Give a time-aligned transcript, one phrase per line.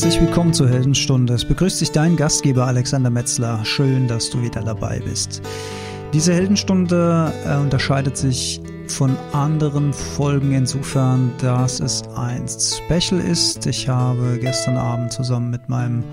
[0.00, 1.34] Herzlich willkommen zur Heldenstunde.
[1.34, 3.64] Es begrüßt dich dein Gastgeber Alexander Metzler.
[3.64, 5.42] Schön, dass du wieder dabei bist.
[6.12, 13.66] Diese Heldenstunde äh, unterscheidet sich von anderen Folgen insofern, dass es ein Special ist.
[13.66, 16.04] Ich habe gestern Abend zusammen mit meinem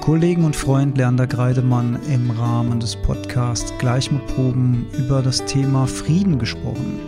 [0.00, 7.00] Kollegen und Freund Leander Greidemann im Rahmen des Podcasts Gleichmutproben über das Thema Frieden gesprochen.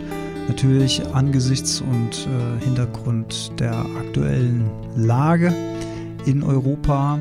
[0.48, 5.54] Natürlich angesichts und äh, Hintergrund der aktuellen Lage
[6.28, 7.20] in Europa.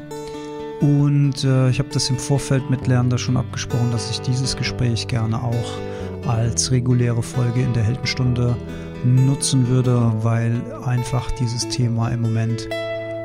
[0.82, 5.08] Und äh, ich habe das im Vorfeld mit Leander schon abgesprochen, dass ich dieses Gespräch
[5.08, 8.56] gerne auch als reguläre Folge in der Heldenstunde
[9.04, 12.68] nutzen würde, weil einfach dieses Thema im Moment,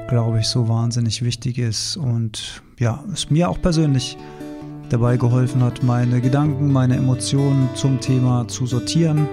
[0.09, 4.17] glaube ich, so wahnsinnig wichtig ist und ja, es mir auch persönlich
[4.89, 9.27] dabei geholfen hat, meine Gedanken, meine Emotionen zum Thema zu sortieren,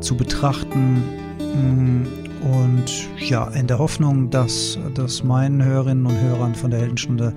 [0.00, 1.02] zu betrachten
[1.38, 7.34] mm, und ja, in der Hoffnung, dass das meinen Hörerinnen und Hörern von der Heldenstunde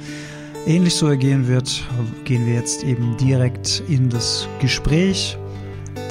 [0.67, 1.83] ähnlich so ergehen wird,
[2.25, 5.37] gehen wir jetzt eben direkt in das Gespräch,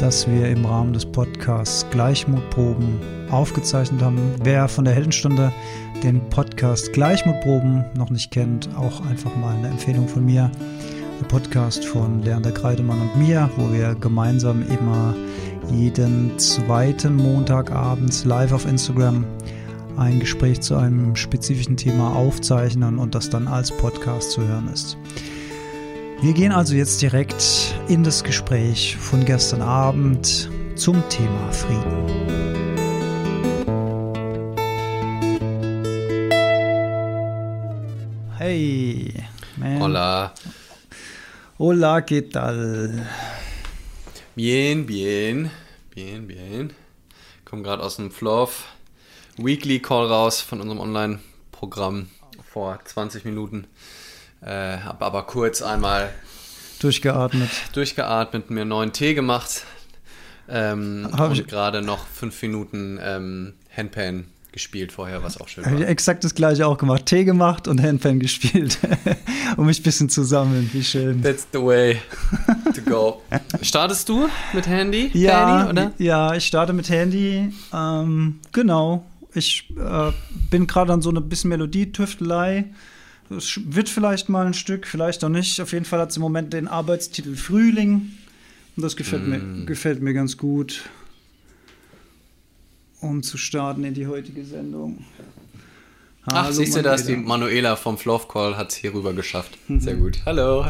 [0.01, 2.99] das wir im Rahmen des Podcasts Gleichmutproben
[3.31, 4.19] aufgezeichnet haben.
[4.43, 5.53] Wer von der Heldenstunde
[6.03, 10.51] den Podcast Gleichmutproben noch nicht kennt, auch einfach mal eine Empfehlung von mir.
[11.21, 15.15] Der Podcast von Leander Kreidemann und mir, wo wir gemeinsam immer
[15.71, 19.25] jeden zweiten Montag abends live auf Instagram
[19.97, 24.97] ein Gespräch zu einem spezifischen Thema aufzeichnen und das dann als Podcast zu hören ist.
[26.21, 32.49] Wir gehen also jetzt direkt in das Gespräch von gestern Abend zum Thema Frieden.
[38.37, 39.15] Hey,
[39.57, 39.81] man.
[39.81, 40.33] Hola.
[41.59, 43.05] Hola, ¿qué tal?
[44.39, 45.51] Bien, bien,
[45.91, 46.73] bien, bien.
[47.45, 48.67] Komme gerade aus dem Fluff
[49.37, 52.09] Weekly Call raus von unserem Online-Programm
[52.49, 53.67] vor 20 Minuten.
[54.41, 56.15] Äh, habe aber kurz einmal
[56.79, 57.51] durchgeatmet.
[57.73, 59.65] Durchgeatmet, mir einen neuen Tee gemacht.
[60.49, 65.79] Ähm, und gerade noch fünf Minuten ähm, Handpan gespielt vorher, was auch schön war.
[65.79, 67.07] Ich exakt das gleiche auch gemacht.
[67.07, 68.79] Tee gemacht und Handpan gespielt,
[69.57, 70.69] um mich ein bisschen zu sammeln.
[70.73, 71.23] Wie schön.
[71.23, 72.01] That's the way
[72.75, 73.23] to go.
[73.63, 75.11] Startest du mit Handy?
[75.13, 75.93] Ja, Handy, oder?
[75.99, 77.53] ja ich starte mit Handy.
[77.73, 79.05] Ähm, genau.
[79.35, 80.13] Ich äh,
[80.51, 82.65] bin gerade an so einer bisschen Melodietüftelei.
[83.31, 85.61] Es wird vielleicht mal ein Stück, vielleicht auch nicht.
[85.61, 88.13] Auf jeden Fall hat es im Moment den Arbeitstitel Frühling.
[88.77, 89.31] Und das gefällt, mm.
[89.31, 90.89] mir, gefällt mir ganz gut
[93.01, 95.05] um zu starten in die heutige Sendung.
[96.27, 97.07] Hallo, Ach, siehst du das?
[97.07, 99.57] Die Manuela vom Fluff Call hat es hier rüber geschafft.
[99.69, 99.81] Mhm.
[99.81, 100.21] Sehr gut.
[100.27, 100.67] Hallo.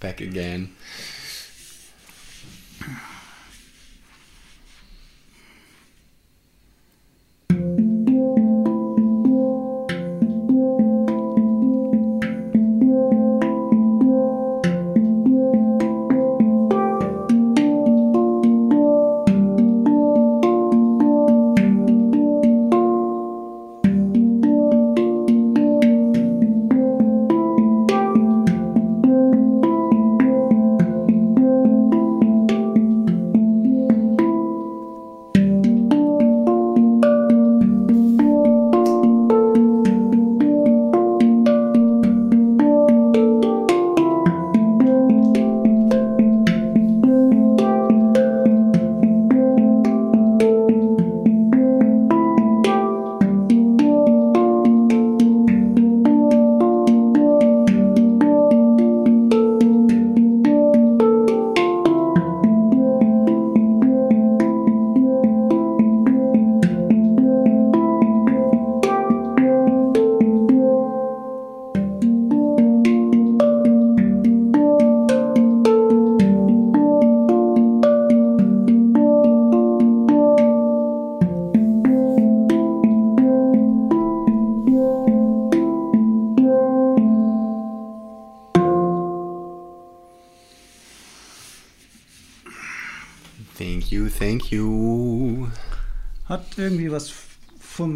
[0.00, 0.70] Back again.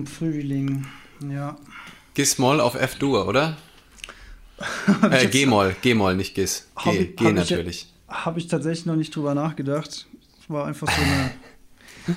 [0.06, 0.84] Frühling,
[1.30, 1.56] ja.
[2.14, 3.56] Gis-Moll auf F-Dur, oder?
[5.10, 6.66] äh, G-Moll, G-Moll, nicht Gis.
[6.82, 7.92] G, ich, G natürlich.
[8.08, 10.08] Habe ich tatsächlich noch nicht drüber nachgedacht.
[10.48, 11.30] War einfach so eine.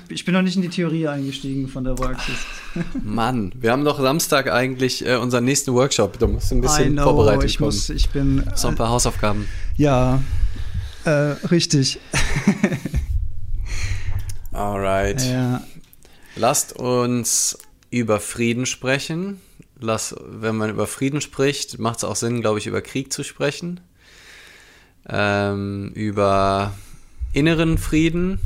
[0.10, 2.36] Ich bin noch nicht in die Theorie eingestiegen von der Praxis.
[3.04, 6.18] Mann, wir haben doch Samstag eigentlich äh, unseren nächsten Workshop.
[6.20, 7.68] Da musst du ein bisschen know, vorbereitet ich kommen.
[7.68, 8.44] Muss, ich bin.
[8.56, 9.48] So ein paar Hausaufgaben.
[9.78, 10.22] Ja,
[11.06, 11.10] äh,
[11.50, 12.00] richtig.
[14.52, 15.22] Alright.
[15.22, 15.64] Ja.
[16.36, 17.58] Lasst uns
[17.90, 19.42] über Frieden sprechen.
[19.80, 23.24] lass, wenn man über Frieden spricht, macht es auch Sinn, glaube ich, über Krieg zu
[23.24, 23.80] sprechen.
[25.08, 26.74] Ähm, über
[27.34, 28.40] inneren Frieden.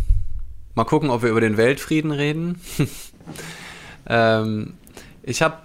[0.76, 2.60] Mal gucken, ob wir über den Weltfrieden reden.
[4.08, 4.74] ähm,
[5.24, 5.58] ich habe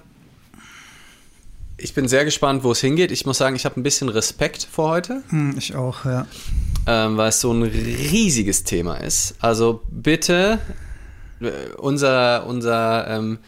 [1.81, 3.13] ich bin sehr gespannt, wo es hingeht.
[3.13, 5.23] Ich muss sagen, ich habe ein bisschen Respekt vor heute.
[5.29, 6.27] Hm, ich auch, ja.
[6.91, 9.35] Ähm, weil es so ein riesiges Thema ist.
[9.41, 10.59] Also bitte,
[11.41, 13.39] äh, unser, unser ähm,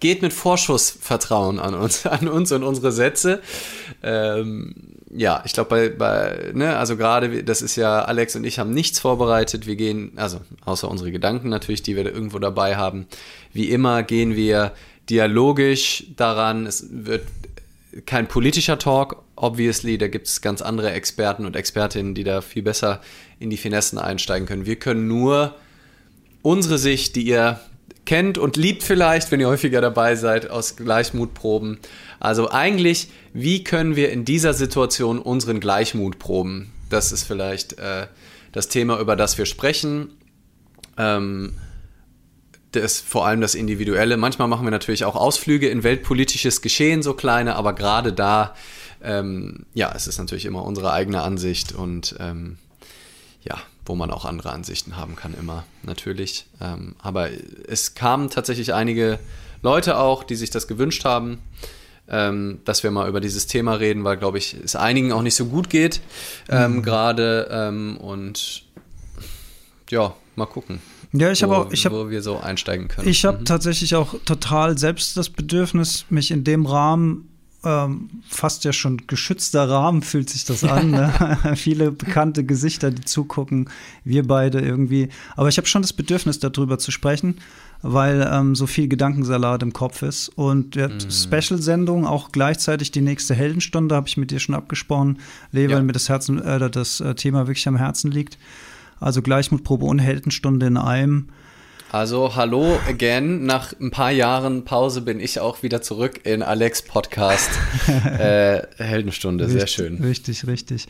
[0.00, 3.40] geht mit Vorschussvertrauen an uns, an uns und unsere Sätze.
[4.02, 4.74] Ähm,
[5.14, 8.72] ja, ich glaube, bei, bei, ne, also gerade, das ist ja, Alex und ich haben
[8.72, 9.66] nichts vorbereitet.
[9.66, 13.06] Wir gehen, also außer unsere Gedanken natürlich, die wir irgendwo dabei haben.
[13.52, 14.72] Wie immer gehen wir
[15.08, 16.66] dialogisch daran.
[16.66, 17.22] Es wird
[18.06, 19.98] kein politischer Talk, obviously.
[19.98, 23.00] Da gibt es ganz andere Experten und Expertinnen, die da viel besser
[23.38, 24.66] in die Finessen einsteigen können.
[24.66, 25.54] Wir können nur
[26.42, 27.60] unsere Sicht, die ihr
[28.04, 31.78] kennt und liebt vielleicht, wenn ihr häufiger dabei seid, aus Gleichmut proben.
[32.18, 36.72] Also eigentlich, wie können wir in dieser Situation unseren Gleichmut proben?
[36.90, 38.06] Das ist vielleicht äh,
[38.52, 40.10] das Thema, über das wir sprechen.
[40.98, 41.54] Ähm,
[42.72, 44.16] das, vor allem das Individuelle.
[44.16, 48.54] Manchmal machen wir natürlich auch Ausflüge in weltpolitisches Geschehen, so kleine, aber gerade da,
[49.02, 52.58] ähm, ja, es ist natürlich immer unsere eigene Ansicht und ähm,
[53.44, 56.46] ja, wo man auch andere Ansichten haben kann, immer natürlich.
[56.60, 57.28] Ähm, aber
[57.66, 59.18] es kamen tatsächlich einige
[59.62, 61.38] Leute auch, die sich das gewünscht haben,
[62.08, 65.34] ähm, dass wir mal über dieses Thema reden, weil, glaube ich, es einigen auch nicht
[65.34, 66.00] so gut geht
[66.48, 66.82] ähm, mhm.
[66.82, 68.64] gerade ähm, und
[69.90, 70.80] ja, mal gucken.
[71.12, 73.08] Ja, ich habe auch, ich hab, wo wir so einsteigen können.
[73.08, 73.44] Ich habe mhm.
[73.44, 77.28] tatsächlich auch total selbst das Bedürfnis, mich in dem Rahmen
[77.64, 80.90] ähm, fast ja schon geschützter Rahmen fühlt sich das an.
[80.90, 81.12] Ne?
[81.56, 83.70] Viele bekannte Gesichter, die zugucken,
[84.04, 85.10] wir beide irgendwie.
[85.36, 87.36] Aber ich habe schon das Bedürfnis, darüber zu sprechen,
[87.82, 90.28] weil ähm, so viel Gedankensalat im Kopf ist.
[90.30, 91.10] Und der mm.
[91.10, 95.18] Special-Sendung, auch gleichzeitig die nächste Heldenstunde, habe ich mit dir schon abgesprochen,
[95.52, 95.76] Lee, ja.
[95.76, 98.38] weil mir das, Herzen, äh, das äh, Thema wirklich am Herzen liegt.
[99.02, 101.28] Also Gleichmutprobe und Heldenstunde in einem.
[101.92, 103.44] Also hallo again.
[103.44, 107.50] Nach ein paar Jahren Pause bin ich auch wieder zurück in Alex Podcast
[108.06, 109.46] äh, Heldenstunde.
[109.46, 110.02] Sehr richtig, schön.
[110.02, 110.86] Richtig, richtig.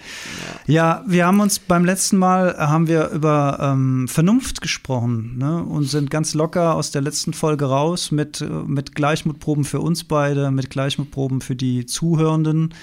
[0.67, 0.75] Ja.
[0.75, 1.05] ja.
[1.09, 5.65] wir haben uns beim letzten Mal haben wir über ähm, Vernunft gesprochen ne?
[5.65, 10.53] und sind ganz locker aus der letzten Folge raus mit, mit Gleichmutproben für uns beide,
[10.53, 12.75] mit Gleichmutproben für die Zuhörenden.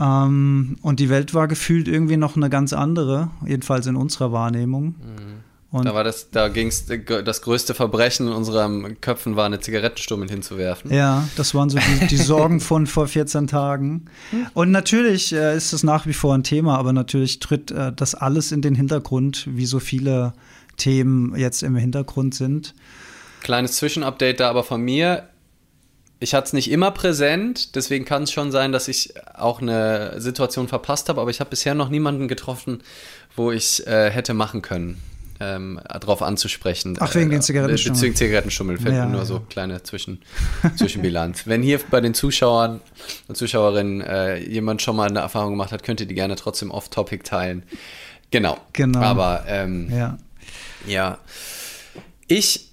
[0.00, 4.86] Ähm, und die Welt war gefühlt irgendwie noch eine ganz andere, jedenfalls in unserer Wahrnehmung.
[4.86, 5.34] Mhm.
[5.82, 10.28] Da war das, da ging es, das größte Verbrechen in unseren Köpfen war, eine Zigarettenstummel
[10.30, 10.92] hinzuwerfen.
[10.92, 14.04] Ja, das waren so die, die Sorgen von vor 14 Tagen.
[14.52, 18.14] Und natürlich äh, ist es nach wie vor ein Thema, aber natürlich tritt äh, das
[18.14, 20.34] alles in den Hintergrund, wie so viele
[20.76, 22.74] Themen jetzt im Hintergrund sind.
[23.42, 25.28] Kleines Zwischenupdate da aber von mir
[26.24, 30.18] ich hatte es nicht immer präsent, deswegen kann es schon sein, dass ich auch eine
[30.20, 32.82] Situation verpasst habe, aber ich habe bisher noch niemanden getroffen,
[33.36, 35.02] wo ich äh, hätte machen können,
[35.38, 36.96] ähm, darauf anzusprechen.
[36.98, 37.94] Ach, wegen äh, den Zigarettenstummel.
[37.94, 39.26] Bezüglich Zigarettenstummel fällt ja, mir nur ja.
[39.26, 40.22] so kleine Zwischen,
[40.76, 41.46] Zwischenbilanz.
[41.46, 42.80] Wenn hier bei den Zuschauern
[43.28, 46.70] und Zuschauerinnen äh, jemand schon mal eine Erfahrung gemacht hat, könnt ihr die gerne trotzdem
[46.70, 47.64] off-topic teilen.
[48.30, 48.56] Genau.
[48.72, 49.00] Genau.
[49.00, 50.16] Aber ähm, ja.
[50.86, 51.18] ja.
[52.28, 52.70] Ich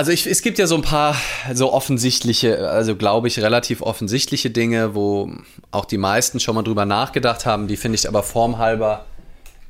[0.00, 1.14] also ich, es gibt ja so ein paar
[1.52, 5.30] so offensichtliche, also glaube ich relativ offensichtliche Dinge, wo
[5.72, 7.68] auch die meisten schon mal drüber nachgedacht haben.
[7.68, 9.04] Die finde ich aber formhalber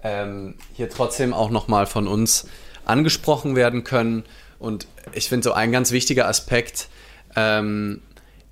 [0.04, 2.46] ähm, hier trotzdem auch noch mal von uns
[2.84, 4.22] angesprochen werden können.
[4.60, 6.86] Und ich finde so ein ganz wichtiger Aspekt
[7.34, 8.00] ähm,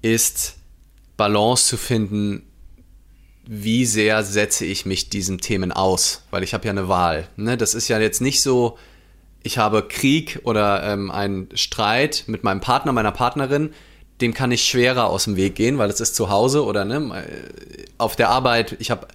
[0.02, 0.56] ist
[1.16, 2.42] Balance zu finden.
[3.46, 6.24] Wie sehr setze ich mich diesen Themen aus?
[6.32, 7.28] Weil ich habe ja eine Wahl.
[7.36, 7.56] Ne?
[7.56, 8.76] Das ist ja jetzt nicht so,
[9.42, 13.70] ich habe Krieg oder ähm, einen Streit mit meinem Partner, meiner Partnerin,
[14.20, 17.24] dem kann ich schwerer aus dem Weg gehen, weil es ist zu Hause oder ne,
[17.98, 19.06] auf der Arbeit, ich habe,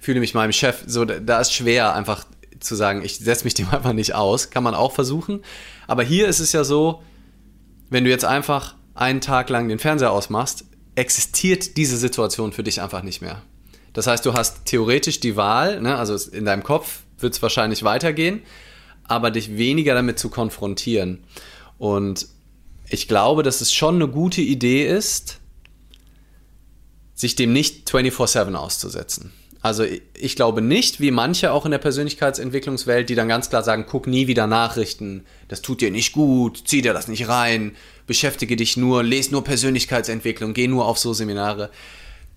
[0.00, 2.24] fühle mich meinem Chef, so, da ist schwer einfach
[2.58, 5.42] zu sagen, ich setze mich dem einfach nicht aus, kann man auch versuchen.
[5.86, 7.02] Aber hier ist es ja so,
[7.90, 10.64] wenn du jetzt einfach einen Tag lang den Fernseher ausmachst,
[10.94, 13.42] existiert diese Situation für dich einfach nicht mehr.
[13.92, 17.82] Das heißt, du hast theoretisch die Wahl, ne, also in deinem Kopf wird es wahrscheinlich
[17.82, 18.42] weitergehen,
[19.08, 21.24] aber dich weniger damit zu konfrontieren.
[21.78, 22.28] Und
[22.88, 25.40] ich glaube, dass es schon eine gute Idee ist,
[27.14, 29.32] sich dem nicht 24/7 auszusetzen.
[29.62, 29.84] Also
[30.14, 34.06] ich glaube nicht, wie manche auch in der Persönlichkeitsentwicklungswelt, die dann ganz klar sagen, guck
[34.06, 37.74] nie wieder Nachrichten, das tut dir nicht gut, zieh dir das nicht rein,
[38.06, 41.70] beschäftige dich nur, lese nur Persönlichkeitsentwicklung, geh nur auf so Seminare.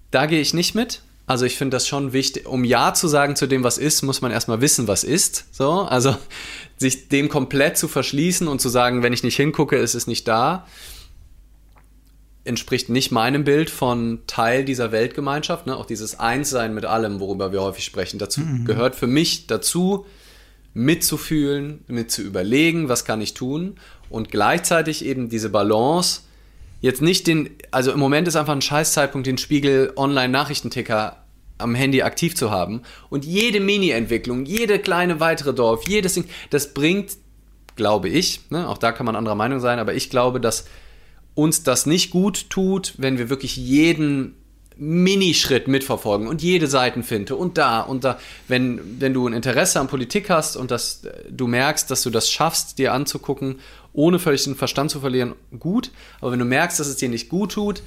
[0.09, 1.03] Da gehe ich nicht mit.
[1.29, 4.21] Also ich finde das schon wichtig, um Ja zu sagen zu dem, was ist, muss
[4.21, 5.45] man erstmal wissen, was ist.
[5.51, 6.15] So, also
[6.77, 10.27] sich dem komplett zu verschließen und zu sagen, wenn ich nicht hingucke, ist es nicht
[10.27, 10.65] da.
[12.45, 15.67] entspricht nicht meinem Bild von Teil dieser Weltgemeinschaft.
[15.67, 15.77] Ne?
[15.77, 18.17] Auch dieses Einssein mit allem, worüber wir häufig sprechen.
[18.17, 18.65] Dazu mhm.
[18.65, 20.07] gehört für mich dazu,
[20.73, 23.75] mitzufühlen, mit zu überlegen, was kann ich tun
[24.09, 26.21] und gleichzeitig eben diese Balance,
[26.81, 31.18] jetzt nicht den, also im Moment ist einfach ein Scheißzeitpunkt, den Spiegel Online-Nachrichtenticker
[31.59, 36.73] am Handy aktiv zu haben und jede Mini-Entwicklung, jede kleine weitere Dorf, jedes Ding, das
[36.73, 37.17] bringt,
[37.75, 40.65] glaube ich, ne, auch da kann man anderer Meinung sein, aber ich glaube, dass
[41.35, 44.35] uns das nicht gut tut, wenn wir wirklich jeden
[44.79, 48.17] Minischritt mitverfolgen und jede Seitenfinte und da und da.
[48.47, 52.31] Wenn, wenn du ein Interesse an Politik hast und dass du merkst, dass du das
[52.31, 53.59] schaffst, dir anzugucken,
[53.91, 55.91] ohne völlig den Verstand zu verlieren, gut.
[56.21, 57.83] Aber wenn du merkst, dass es dir nicht gut tut,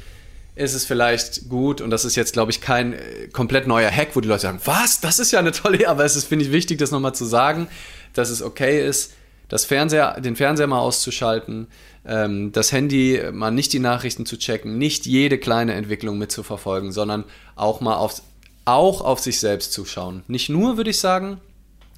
[0.54, 4.14] ist es vielleicht gut, und das ist jetzt, glaube ich, kein äh, komplett neuer Hack,
[4.14, 6.52] wo die Leute sagen, was, das ist ja eine tolle, aber es ist, finde ich,
[6.52, 7.68] wichtig, das nochmal zu sagen,
[8.12, 9.14] dass es okay ist,
[9.48, 11.68] das Fernseher, den Fernseher mal auszuschalten,
[12.06, 17.24] ähm, das Handy mal nicht die Nachrichten zu checken, nicht jede kleine Entwicklung mitzuverfolgen, sondern
[17.54, 18.22] auch mal auf,
[18.64, 20.22] auch auf sich selbst zu schauen.
[20.26, 21.40] Nicht nur, würde ich sagen,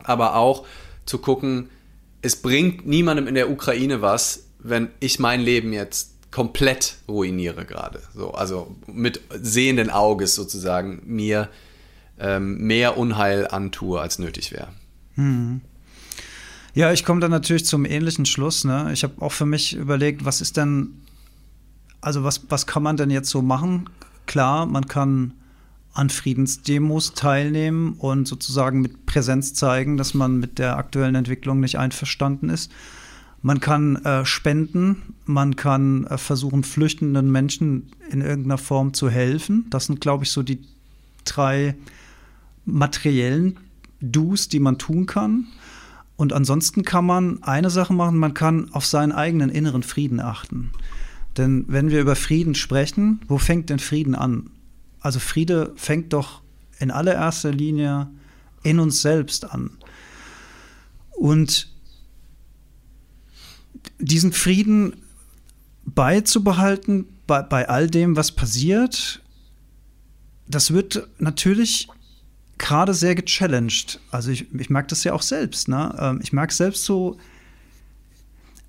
[0.03, 0.65] aber auch
[1.07, 1.71] zu gucken,
[2.23, 8.01] es bringt niemandem in der Ukraine was, wenn ich mein Leben jetzt komplett ruiniere gerade.
[8.13, 11.49] So, also mit sehenden Auges sozusagen mir
[12.19, 14.67] ähm, mehr Unheil antue, als nötig wäre.
[15.15, 15.61] Hm.
[16.75, 18.65] Ja, ich komme dann natürlich zum ähnlichen Schluss.
[18.65, 18.91] Ne?
[18.93, 21.03] Ich habe auch für mich überlegt, was ist denn,
[22.01, 23.89] also was, was kann man denn jetzt so machen?
[24.27, 25.35] Klar, man kann
[25.93, 31.79] an Friedensdemos teilnehmen und sozusagen mit Präsenz zeigen, dass man mit der aktuellen Entwicklung nicht
[31.79, 32.73] einverstanden ist.
[33.41, 39.67] Man kann äh, spenden, man kann äh, versuchen, flüchtenden Menschen in irgendeiner Form zu helfen.
[39.71, 40.61] Das sind, glaube ich, so die
[41.25, 41.77] drei
[42.65, 43.59] materiellen
[44.01, 45.47] Do's, die man tun kann.
[46.17, 50.71] Und ansonsten kann man eine Sache machen, man kann auf seinen eigenen inneren Frieden achten.
[51.37, 54.51] Denn wenn wir über Frieden sprechen, wo fängt denn Frieden an?
[55.01, 56.43] Also Friede fängt doch
[56.79, 58.09] in allererster Linie
[58.63, 59.71] in uns selbst an.
[61.11, 61.69] Und
[63.99, 64.95] diesen Frieden
[65.85, 69.23] beizubehalten bei, bei all dem, was passiert,
[70.47, 71.89] das wird natürlich
[72.59, 74.01] gerade sehr gechallenged.
[74.11, 75.69] Also ich, ich mag das ja auch selbst.
[75.69, 75.95] Ne?
[75.99, 77.19] Ähm, ich mag selbst so,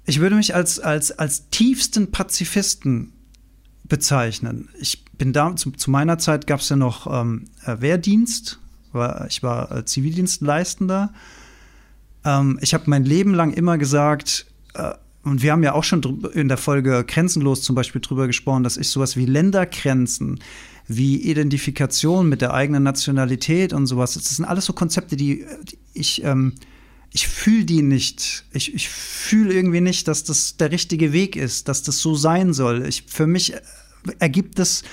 [0.06, 3.14] ich würde mich als, als, als tiefsten Pazifisten
[3.84, 4.70] bezeichnen.
[4.80, 8.60] Ich bin da, zu, zu meiner Zeit gab es ja noch ähm, äh, Wehrdienst,
[8.92, 11.14] war, ich war äh, Zivildienstleistender.
[12.24, 14.94] Ähm, ich habe mein Leben lang immer gesagt, äh,
[15.26, 18.78] und wir haben ja auch schon in der Folge Grenzenlos zum Beispiel drüber gesprochen, dass
[18.78, 20.40] ich sowas wie Ländergrenzen,
[20.88, 25.78] wie Identifikation mit der eigenen Nationalität und sowas, das sind alles so Konzepte, die, die
[25.96, 26.54] ich, ähm,
[27.12, 28.46] ich fühle die nicht.
[28.52, 32.54] Ich, ich fühle irgendwie nicht, dass das der richtige Weg ist, dass das so sein
[32.54, 32.86] soll.
[32.86, 33.54] Ich, für mich
[34.20, 34.84] ergibt es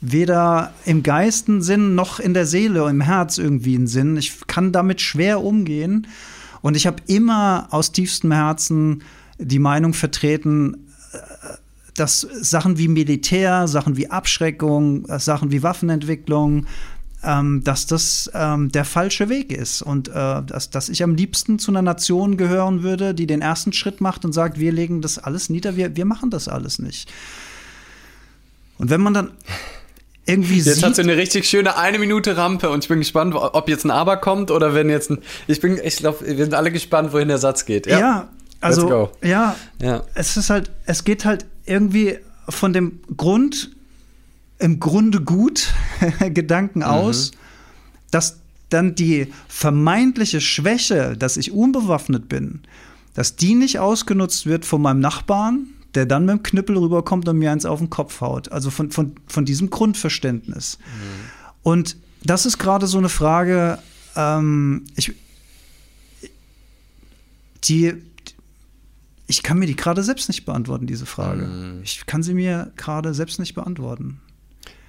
[0.00, 4.16] weder im Geisten Sinn noch in der Seele, im Herz irgendwie einen Sinn.
[4.16, 6.06] Ich kann damit schwer umgehen.
[6.60, 9.02] Und ich habe immer aus tiefstem Herzen
[9.38, 11.18] die Meinung vertreten, äh,
[11.94, 16.66] dass Sachen wie Militär, Sachen wie Abschreckung, Sachen wie Waffenentwicklung,
[17.24, 21.58] ähm, dass das ähm, der falsche Weg ist und äh, dass, dass ich am liebsten
[21.58, 25.18] zu einer Nation gehören würde, die den ersten Schritt macht und sagt, wir legen das
[25.18, 27.10] alles nieder, wir, wir machen das alles nicht.
[28.78, 29.32] Und wenn man dann
[30.26, 30.84] irgendwie jetzt sieht.
[30.84, 33.90] hat sie eine richtig schöne eine Minute Rampe und ich bin gespannt, ob jetzt ein
[33.90, 35.18] Aber kommt oder wenn jetzt ein.
[35.46, 37.86] Ich bin, ich glaube, wir sind alle gespannt, wohin der Satz geht.
[37.86, 38.28] Ja, ja
[38.60, 43.70] also, ja, ja, es ist halt, es geht halt irgendwie von dem Grund,
[44.58, 45.72] im Grunde gut
[46.30, 46.86] Gedanken mhm.
[46.86, 47.30] aus,
[48.10, 48.38] dass
[48.68, 52.60] dann die vermeintliche Schwäche, dass ich unbewaffnet bin,
[53.14, 57.38] dass die nicht ausgenutzt wird von meinem Nachbarn, der dann mit dem Knüppel rüberkommt und
[57.38, 58.52] mir eins auf den Kopf haut.
[58.52, 60.78] Also von, von, von diesem Grundverständnis.
[60.78, 61.30] Mhm.
[61.62, 63.78] Und das ist gerade so eine Frage,
[64.16, 65.12] ähm, ich,
[67.64, 67.94] die,
[69.28, 71.42] ich kann mir die gerade selbst nicht beantworten, diese Frage.
[71.42, 71.80] Mm.
[71.84, 74.20] Ich kann sie mir gerade selbst nicht beantworten.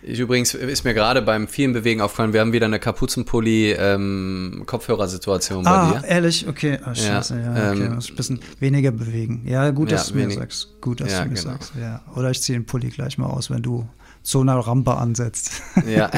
[0.01, 5.63] Ich übrigens ist mir gerade beim vielen Bewegen aufgefallen, wir haben wieder eine Kapuzenpulli-Kopfhörersituation ähm,
[5.65, 6.07] bei ah, dir.
[6.07, 6.47] ehrlich?
[6.47, 7.83] Okay, oh, scheiße, ja, ja okay.
[7.83, 9.41] Ähm, ein bisschen weniger bewegen.
[9.45, 10.79] Ja, gut, dass ja, du mir sagst.
[10.79, 11.51] Gut, dass ja, du mir genau.
[11.51, 11.73] sagst.
[11.77, 12.01] Ja.
[12.15, 13.89] Oder ich ziehe den Pulli gleich mal aus, wenn du
[14.29, 15.63] so eine Rampe ansetzt.
[15.87, 16.11] Ja.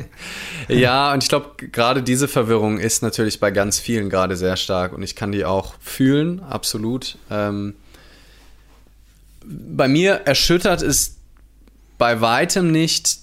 [0.68, 4.92] ja, und ich glaube, gerade diese Verwirrung ist natürlich bei ganz vielen gerade sehr stark
[4.92, 7.16] und ich kann die auch fühlen, absolut.
[7.30, 7.74] Ähm,
[9.46, 11.16] bei mir erschüttert ist
[11.96, 13.18] bei weitem nicht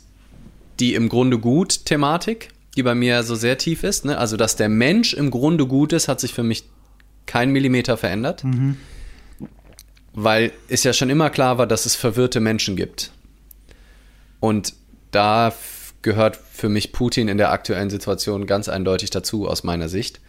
[0.80, 4.06] die im Grunde gut Thematik, die bei mir so sehr tief ist.
[4.06, 4.18] Ne?
[4.18, 6.66] Also, dass der Mensch im Grunde gut ist, hat sich für mich
[7.28, 8.44] kein Millimeter verändert.
[8.44, 8.78] Mhm.
[10.14, 13.12] Weil es ja schon immer klar war, dass es verwirrte Menschen gibt.
[14.46, 14.76] Und
[15.10, 15.54] da
[16.04, 20.22] gehört für mich Putin in der aktuellen Situation ganz eindeutig dazu, aus meiner Sicht.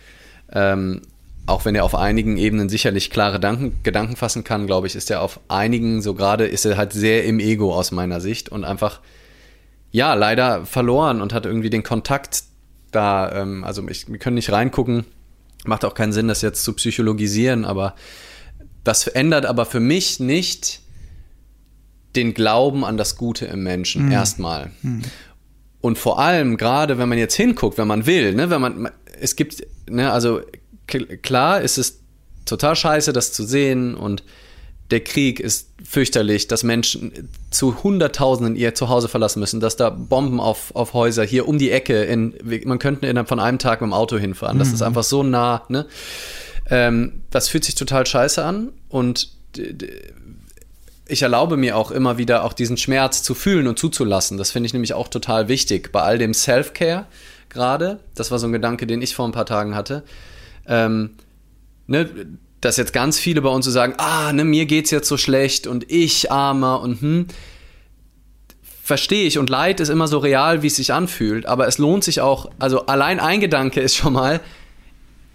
[0.50, 1.02] Ähm,
[1.44, 5.10] auch wenn er auf einigen Ebenen sicherlich klare Gedanken, Gedanken fassen kann, glaube ich, ist
[5.10, 8.64] er auf einigen, so gerade ist er halt sehr im Ego aus meiner Sicht und
[8.64, 9.00] einfach,
[9.90, 12.44] ja, leider verloren und hat irgendwie den Kontakt
[12.92, 15.04] da, ähm, also ich, wir können nicht reingucken,
[15.66, 17.94] macht auch keinen Sinn, das jetzt zu psychologisieren, aber
[18.82, 20.80] das ändert aber für mich nicht
[22.16, 24.12] den Glauben an das Gute im Menschen, mhm.
[24.12, 24.70] erstmal.
[24.82, 25.02] Mhm.
[25.80, 29.36] Und vor allem, gerade wenn man jetzt hinguckt, wenn man will, ne, wenn man, es
[29.36, 30.40] gibt, ne, also
[30.86, 32.00] klar ist es
[32.44, 34.24] total scheiße, das zu sehen und
[34.90, 40.38] der Krieg ist fürchterlich, dass Menschen zu Hunderttausenden ihr Zuhause verlassen müssen, dass da Bomben
[40.38, 43.90] auf, auf Häuser hier um die Ecke, in, man könnte innerhalb von einem Tag mit
[43.90, 44.58] dem Auto hinfahren.
[44.58, 44.74] Das mhm.
[44.74, 45.64] ist einfach so nah.
[45.68, 45.86] Ne?
[46.70, 49.30] Ähm, das fühlt sich total scheiße an und
[51.08, 54.38] ich erlaube mir auch immer wieder auch diesen Schmerz zu fühlen und zuzulassen.
[54.38, 55.92] Das finde ich nämlich auch total wichtig.
[55.92, 57.06] Bei all dem Self-Care
[57.48, 60.02] gerade, das war so ein Gedanke, den ich vor ein paar Tagen hatte
[60.68, 61.10] ähm,
[61.86, 62.08] ne,
[62.60, 65.66] dass jetzt ganz viele bei uns so sagen, ah, ne, mir geht's jetzt so schlecht
[65.66, 67.26] und ich armer und hm,
[68.82, 72.04] verstehe ich und Leid ist immer so real, wie es sich anfühlt, aber es lohnt
[72.04, 74.40] sich auch, also allein ein Gedanke ist schon mal,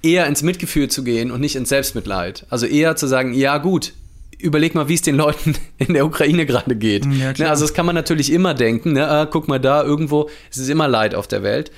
[0.03, 2.47] eher ins Mitgefühl zu gehen und nicht ins Selbstmitleid.
[2.49, 3.93] Also eher zu sagen, ja gut,
[4.41, 7.05] überleg mal, wie es den Leuten in der Ukraine gerade geht.
[7.05, 10.29] Ja, ne, also das kann man natürlich immer denken, ne, ah, guck mal da, irgendwo,
[10.49, 11.71] es ist immer Leid auf der Welt.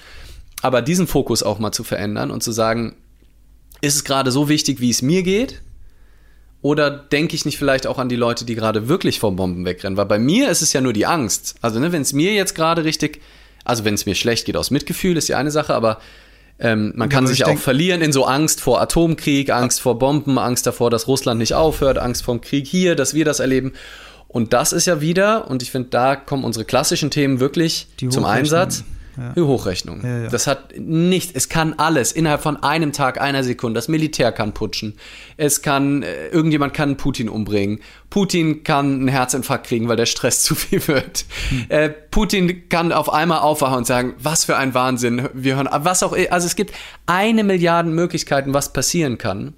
[0.62, 2.96] Aber diesen Fokus auch mal zu verändern und zu sagen,
[3.82, 5.62] ist es gerade so wichtig, wie es mir geht?
[6.62, 9.98] Oder denke ich nicht vielleicht auch an die Leute, die gerade wirklich vor Bomben wegrennen?
[9.98, 11.56] Weil bei mir ist es ja nur die Angst.
[11.62, 13.22] Also, ne, wenn es mir jetzt gerade richtig,
[13.66, 16.00] also wenn es mir schlecht geht aus Mitgefühl, ist die eine Sache, aber
[16.60, 20.38] ähm, man kann ja, sich auch verlieren in so Angst vor Atomkrieg, Angst vor Bomben,
[20.38, 23.74] Angst davor, dass Russland nicht aufhört, Angst vor dem Krieg hier, dass wir das erleben.
[24.28, 28.26] Und das ist ja wieder, und ich finde, da kommen unsere klassischen Themen wirklich zum
[28.26, 28.84] Einsatz
[29.18, 29.44] ja.
[29.44, 30.02] Hochrechnung.
[30.04, 30.30] Ja, ja.
[30.30, 33.78] Das hat nichts, es kann alles innerhalb von einem Tag, einer Sekunde.
[33.78, 34.96] Das Militär kann putschen.
[35.38, 37.80] Es kann, äh, irgendjemand kann Putin umbringen.
[38.10, 41.26] Putin kann einen Herzinfarkt kriegen, weil der Stress zu viel wird.
[41.50, 41.66] Hm.
[41.70, 45.30] Äh, Putin kann auf einmal aufwachen und sagen, was für ein Wahnsinn.
[45.34, 46.74] Wir hören, was auch, also es gibt
[47.06, 49.54] eine Milliarde Möglichkeiten, was passieren kann.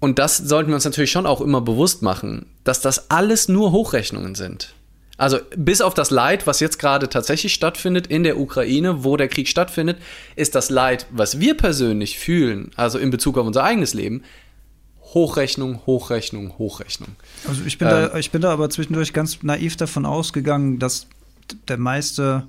[0.00, 3.70] Und das sollten wir uns natürlich schon auch immer bewusst machen, dass das alles nur
[3.70, 4.74] Hochrechnungen sind.
[5.20, 9.28] Also bis auf das Leid, was jetzt gerade tatsächlich stattfindet in der Ukraine, wo der
[9.28, 9.98] Krieg stattfindet,
[10.34, 14.22] ist das Leid, was wir persönlich fühlen, also in Bezug auf unser eigenes Leben,
[15.12, 17.16] Hochrechnung, Hochrechnung, Hochrechnung.
[17.46, 21.06] Also ich bin, ähm, da, ich bin da aber zwischendurch ganz naiv davon ausgegangen, dass
[21.68, 22.48] der meiste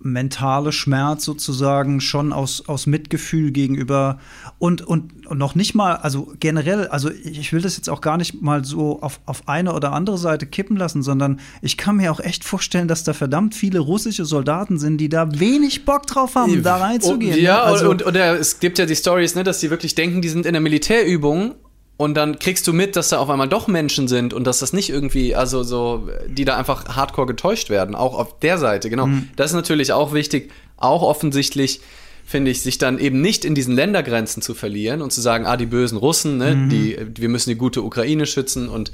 [0.00, 4.18] mentale Schmerz sozusagen schon aus, aus Mitgefühl gegenüber
[4.58, 8.16] und, und, und noch nicht mal, also generell, also ich will das jetzt auch gar
[8.16, 12.12] nicht mal so auf, auf eine oder andere Seite kippen lassen, sondern ich kann mir
[12.12, 16.36] auch echt vorstellen, dass da verdammt viele russische Soldaten sind, die da wenig Bock drauf
[16.36, 17.34] haben, da reinzugehen.
[17.34, 17.62] Und, ja, ne?
[17.62, 20.28] also, und, und, und es gibt ja die Stories, ne, dass die wirklich denken, die
[20.28, 21.54] sind in der Militärübung
[21.98, 24.72] und dann kriegst du mit, dass da auf einmal doch Menschen sind und dass das
[24.72, 29.08] nicht irgendwie, also so, die da einfach hardcore getäuscht werden, auch auf der Seite, genau.
[29.08, 29.28] Mhm.
[29.34, 31.80] Das ist natürlich auch wichtig, auch offensichtlich,
[32.24, 35.56] finde ich, sich dann eben nicht in diesen Ländergrenzen zu verlieren und zu sagen, ah,
[35.56, 36.68] die bösen Russen, ne, mhm.
[36.68, 38.92] die, wir müssen die gute Ukraine schützen und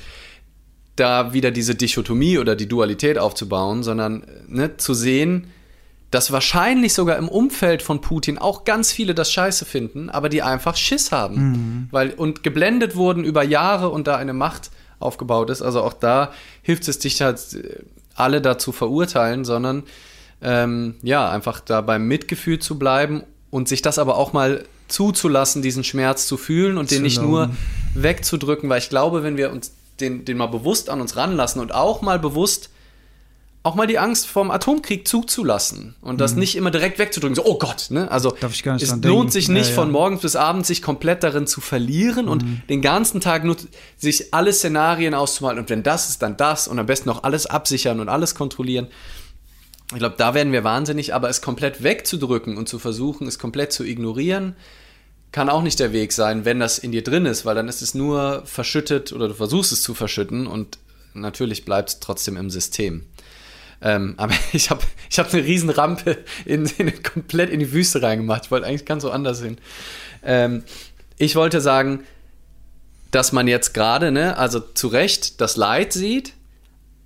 [0.97, 5.49] da wieder diese Dichotomie oder die Dualität aufzubauen, sondern ne, zu sehen,
[6.14, 10.42] dass wahrscheinlich sogar im Umfeld von Putin auch ganz viele das scheiße finden, aber die
[10.42, 11.35] einfach Schiss haben.
[11.35, 11.88] Mhm.
[11.90, 15.61] Weil, und geblendet wurden über Jahre und da eine Macht aufgebaut ist.
[15.61, 17.40] Also auch da hilft es dich halt,
[18.14, 19.83] alle dazu verurteilen, sondern
[20.40, 25.62] ähm, ja, einfach da beim Mitgefühl zu bleiben und sich das aber auch mal zuzulassen,
[25.62, 27.50] diesen Schmerz zu fühlen und zu den nicht nur
[27.94, 31.74] wegzudrücken, weil ich glaube, wenn wir uns den, den mal bewusst an uns ranlassen und
[31.74, 32.70] auch mal bewusst
[33.64, 36.40] auch mal die Angst vom Atomkrieg zuzulassen und das mhm.
[36.40, 37.35] nicht immer direkt wegzudrücken.
[37.35, 38.11] So, oh Gott, ne?
[38.11, 39.74] Also Darf ich gar nicht es lohnt sich nicht ja, ja.
[39.74, 42.31] von morgens bis abends sich komplett darin zu verlieren mhm.
[42.31, 43.57] und den ganzen Tag nur
[43.96, 47.46] sich alle Szenarien auszumalen und wenn das ist, dann das und am besten noch alles
[47.46, 48.88] absichern und alles kontrollieren.
[49.92, 53.72] Ich glaube, da werden wir wahnsinnig, aber es komplett wegzudrücken und zu versuchen, es komplett
[53.72, 54.57] zu ignorieren,
[55.33, 57.81] kann auch nicht der Weg sein, wenn das in dir drin ist, weil dann ist
[57.81, 60.79] es nur verschüttet oder du versuchst es zu verschütten und
[61.14, 63.07] natürlich bleibt es trotzdem im System.
[63.82, 68.02] Ähm, aber ich habe ich hab eine riesen Rampe in, in, komplett in die Wüste
[68.02, 68.46] reingemacht.
[68.46, 69.58] Ich wollte eigentlich ganz so anders hin.
[70.22, 70.64] Ähm,
[71.18, 72.04] ich wollte sagen,
[73.10, 76.34] dass man jetzt gerade, ne, also zu Recht das Leid sieht,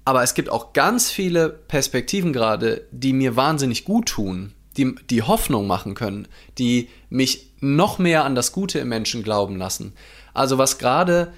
[0.07, 5.23] aber es gibt auch ganz viele Perspektiven gerade, die mir wahnsinnig gut tun, die, die
[5.23, 6.27] Hoffnung machen können,
[6.57, 9.93] die mich noch mehr an das Gute im Menschen glauben lassen.
[10.33, 11.33] Also was gerade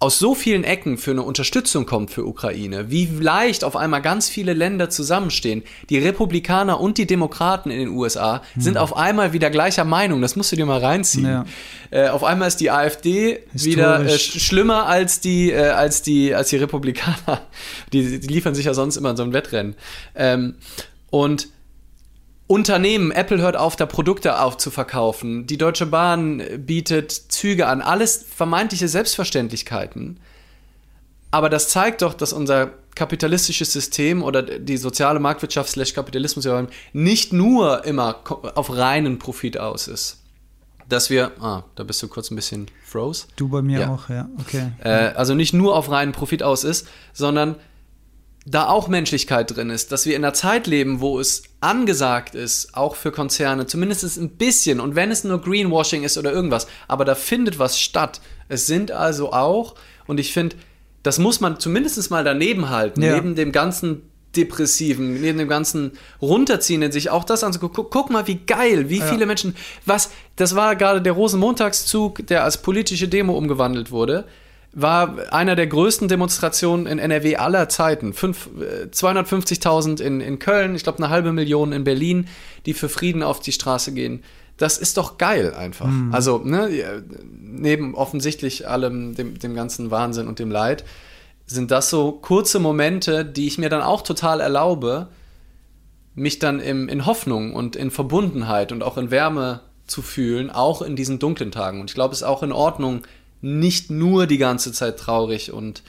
[0.00, 4.28] aus so vielen Ecken für eine Unterstützung kommt für Ukraine, wie leicht auf einmal ganz
[4.28, 5.64] viele Länder zusammenstehen.
[5.90, 8.82] Die Republikaner und die Demokraten in den USA sind hm.
[8.82, 10.22] auf einmal wieder gleicher Meinung.
[10.22, 11.26] Das musst du dir mal reinziehen.
[11.26, 11.44] Ja.
[11.90, 16.50] Äh, auf einmal ist die AfD wieder äh, schlimmer als die, äh, als die, als
[16.50, 17.08] die Republikaner.
[17.92, 19.74] Die, die, liefern sich ja sonst immer in so ein Wettrennen.
[20.14, 20.56] Ähm,
[21.10, 21.48] und
[22.48, 25.46] Unternehmen, Apple hört auf, da Produkte aufzuverkaufen.
[25.46, 27.82] Die Deutsche Bahn bietet Züge an.
[27.82, 30.18] Alles vermeintliche Selbstverständlichkeiten.
[31.30, 36.48] Aber das zeigt doch, dass unser kapitalistisches System oder die soziale Marktwirtschaft slash Kapitalismus
[36.94, 38.16] nicht nur immer
[38.54, 40.16] auf reinen Profit aus ist.
[40.88, 43.26] Dass wir, ah, da bist du kurz ein bisschen froze.
[43.36, 43.90] Du bei mir ja.
[43.90, 44.72] auch, ja, okay.
[44.82, 47.56] Äh, also nicht nur auf reinen Profit aus ist, sondern
[48.50, 52.74] da auch Menschlichkeit drin ist, dass wir in einer Zeit leben, wo es angesagt ist,
[52.74, 57.04] auch für Konzerne, zumindest ein bisschen, und wenn es nur Greenwashing ist oder irgendwas, aber
[57.04, 58.20] da findet was statt.
[58.48, 59.74] Es sind also auch,
[60.06, 60.56] und ich finde,
[61.02, 63.14] das muss man zumindest mal daneben halten, ja.
[63.16, 64.02] neben dem ganzen
[64.36, 67.74] Depressiven, neben dem ganzen Runterziehenden, sich auch das anzugucken.
[67.74, 69.06] Guck, guck mal, wie geil, wie ja.
[69.06, 74.26] viele Menschen, was, das war gerade der Rosenmontagszug, der als politische Demo umgewandelt wurde
[74.72, 78.12] war einer der größten Demonstrationen in NRW aller Zeiten.
[78.12, 82.28] 250.000 äh, in, in Köln, ich glaube eine halbe Million in Berlin,
[82.66, 84.22] die für Frieden auf die Straße gehen.
[84.56, 85.86] Das ist doch geil einfach.
[85.86, 86.12] Mhm.
[86.12, 90.84] Also, ne, neben offensichtlich allem, dem, dem ganzen Wahnsinn und dem Leid,
[91.46, 95.08] sind das so kurze Momente, die ich mir dann auch total erlaube,
[96.14, 100.82] mich dann im, in Hoffnung und in Verbundenheit und auch in Wärme zu fühlen, auch
[100.82, 101.80] in diesen dunklen Tagen.
[101.80, 103.02] Und ich glaube, es ist auch in Ordnung,
[103.40, 105.82] nicht nur die ganze Zeit traurig und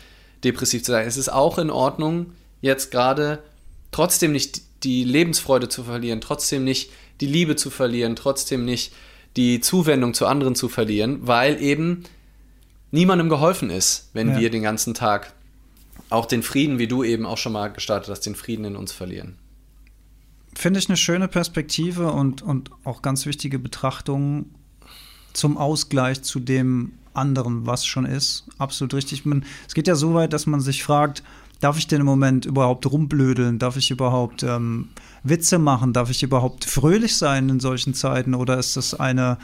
[0.43, 1.07] depressiv zu sein.
[1.07, 3.43] Es ist auch in Ordnung, jetzt gerade
[3.91, 8.93] trotzdem nicht die Lebensfreude zu verlieren, trotzdem nicht die Liebe zu verlieren, trotzdem nicht
[9.35, 12.03] die Zuwendung zu anderen zu verlieren, weil eben
[12.91, 14.39] niemandem geholfen ist, wenn ja.
[14.39, 15.33] wir den ganzen Tag
[16.09, 18.91] auch den Frieden, wie du eben auch schon mal gestartet hast, den Frieden in uns
[18.91, 19.37] verlieren.
[20.55, 24.47] Finde ich eine schöne Perspektive und, und auch ganz wichtige Betrachtung
[25.33, 28.45] zum Ausgleich zu dem anderen, was schon ist.
[28.57, 29.25] Absolut richtig.
[29.25, 31.23] Man, es geht ja so weit, dass man sich fragt,
[31.59, 33.59] darf ich denn im Moment überhaupt rumblödeln?
[33.59, 34.89] Darf ich überhaupt ähm,
[35.23, 35.93] Witze machen?
[35.93, 38.33] Darf ich überhaupt fröhlich sein in solchen Zeiten?
[38.33, 39.37] Oder ist das eine,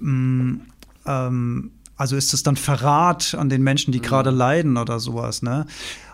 [0.00, 0.60] mh, mm,
[1.06, 4.04] ähm, also ist das dann Verrat an den Menschen, die mhm.
[4.04, 5.66] gerade leiden oder sowas, ne?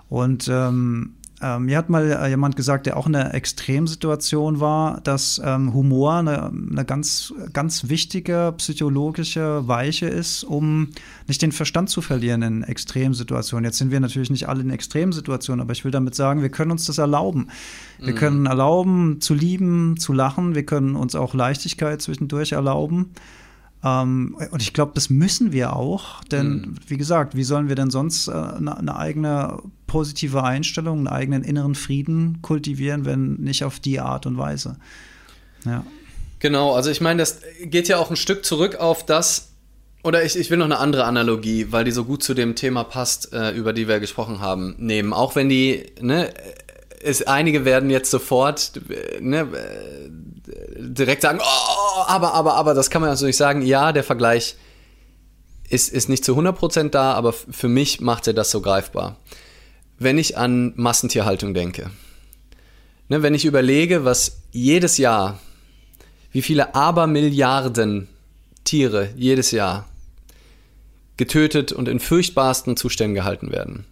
[0.08, 5.00] Und ähm, ähm, mir hat mal äh, jemand gesagt, der auch in einer Extremsituation war,
[5.00, 10.88] dass ähm, Humor eine, eine, ganz, ganz wichtige psychologische Weiche ist, um
[11.28, 13.64] nicht den Verstand zu verlieren in Extremsituationen.
[13.64, 16.72] Jetzt sind wir natürlich nicht alle in Extremsituationen, aber ich will damit sagen, wir können
[16.72, 17.48] uns das erlauben.
[17.98, 18.18] Wir mhm.
[18.18, 20.54] können erlauben, zu lieben, zu lachen.
[20.54, 23.12] Wir können uns auch Leichtigkeit zwischendurch erlauben.
[23.82, 26.74] Ähm, und ich glaube, das müssen wir auch, denn mhm.
[26.86, 31.44] wie gesagt, wie sollen wir denn sonst äh, eine, eine, eigene positive Einstellung, einen eigenen
[31.44, 34.76] inneren Frieden kultivieren, wenn nicht auf die Art und Weise?
[35.64, 35.84] Ja.
[36.40, 39.50] Genau, also ich meine, das geht ja auch ein Stück zurück auf das,
[40.02, 42.84] oder ich, ich will noch eine andere Analogie, weil die so gut zu dem Thema
[42.84, 45.12] passt, äh, über die wir gesprochen haben, nehmen.
[45.12, 46.32] Auch wenn die, ne,
[47.02, 50.10] es, einige werden jetzt sofort, äh, ne, äh,
[50.76, 53.62] direkt sagen, oh, aber, aber, aber, das kann man nicht sagen.
[53.62, 54.56] Ja, der Vergleich
[55.68, 59.16] ist, ist nicht zu 100% da, aber für mich macht er das so greifbar.
[59.98, 61.90] Wenn ich an Massentierhaltung denke,
[63.08, 65.38] ne, wenn ich überlege, was jedes Jahr,
[66.32, 68.08] wie viele Abermilliarden
[68.64, 69.88] Tiere jedes Jahr
[71.16, 73.84] getötet und in furchtbarsten Zuständen gehalten werden.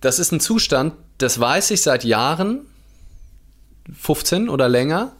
[0.00, 2.66] Das ist ein Zustand, das weiß ich seit Jahren,
[3.92, 5.12] 15 oder länger,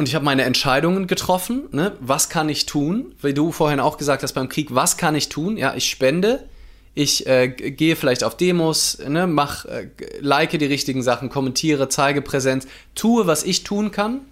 [0.00, 1.68] und ich habe meine Entscheidungen getroffen.
[1.72, 1.92] Ne?
[2.00, 3.14] Was kann ich tun?
[3.20, 5.58] Wie du vorhin auch gesagt hast beim Krieg, was kann ich tun?
[5.58, 6.48] Ja, ich spende.
[6.94, 12.22] Ich äh, gehe vielleicht auf Demos, ne, mach, äh, like die richtigen Sachen, kommentiere, zeige
[12.22, 14.22] Präsenz, tue, was ich tun kann.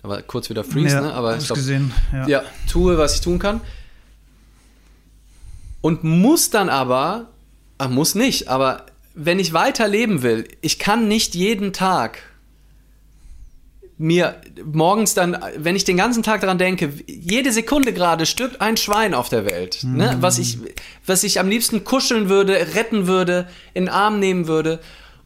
[0.00, 1.12] Da war kurz wieder Freeze, ja, ne?
[1.12, 2.28] Aber ich glaub, gesehen, ja.
[2.28, 3.60] ja, tue, was ich tun kann.
[5.80, 7.30] Und muss dann aber,
[7.78, 12.29] ach, muss nicht, aber wenn ich weiter leben will, ich kann nicht jeden Tag
[14.00, 18.78] mir morgens dann, wenn ich den ganzen Tag daran denke, jede Sekunde gerade stirbt ein
[18.78, 19.96] Schwein auf der Welt, mhm.
[19.98, 20.16] ne?
[20.20, 20.58] was, ich,
[21.04, 24.80] was ich am liebsten kuscheln würde, retten würde, in den Arm nehmen würde.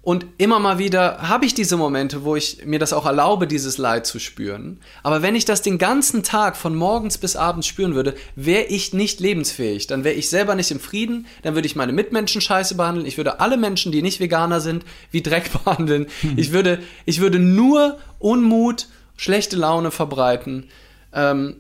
[0.04, 3.78] Und immer mal wieder habe ich diese Momente, wo ich mir das auch erlaube, dieses
[3.78, 4.78] Leid zu spüren.
[5.02, 8.92] Aber wenn ich das den ganzen Tag von morgens bis abends spüren würde, wäre ich
[8.92, 9.86] nicht lebensfähig.
[9.86, 13.16] Dann wäre ich selber nicht im Frieden, dann würde ich meine Mitmenschen scheiße behandeln, ich
[13.16, 16.06] würde alle Menschen, die nicht Veganer sind, wie Dreck behandeln.
[16.20, 16.34] Hm.
[16.36, 20.68] Ich, würde, ich würde nur Unmut, schlechte Laune verbreiten.
[21.14, 21.56] Ähm,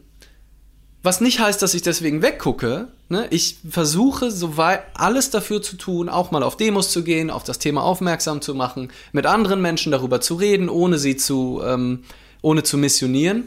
[1.04, 2.88] Was nicht heißt, dass ich deswegen weggucke.
[3.10, 3.26] Ne?
[3.28, 7.58] Ich versuche, soweit alles dafür zu tun, auch mal auf Demos zu gehen, auf das
[7.58, 12.04] Thema aufmerksam zu machen, mit anderen Menschen darüber zu reden, ohne sie zu, ähm,
[12.40, 13.44] ohne zu missionieren.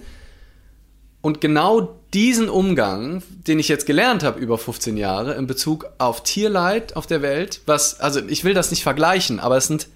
[1.21, 6.21] Und genau diesen Umgang, den ich jetzt gelernt habe über 15 Jahre in Bezug auf
[6.21, 9.87] Tierleid auf der Welt, was, also ich will das nicht vergleichen, aber es sind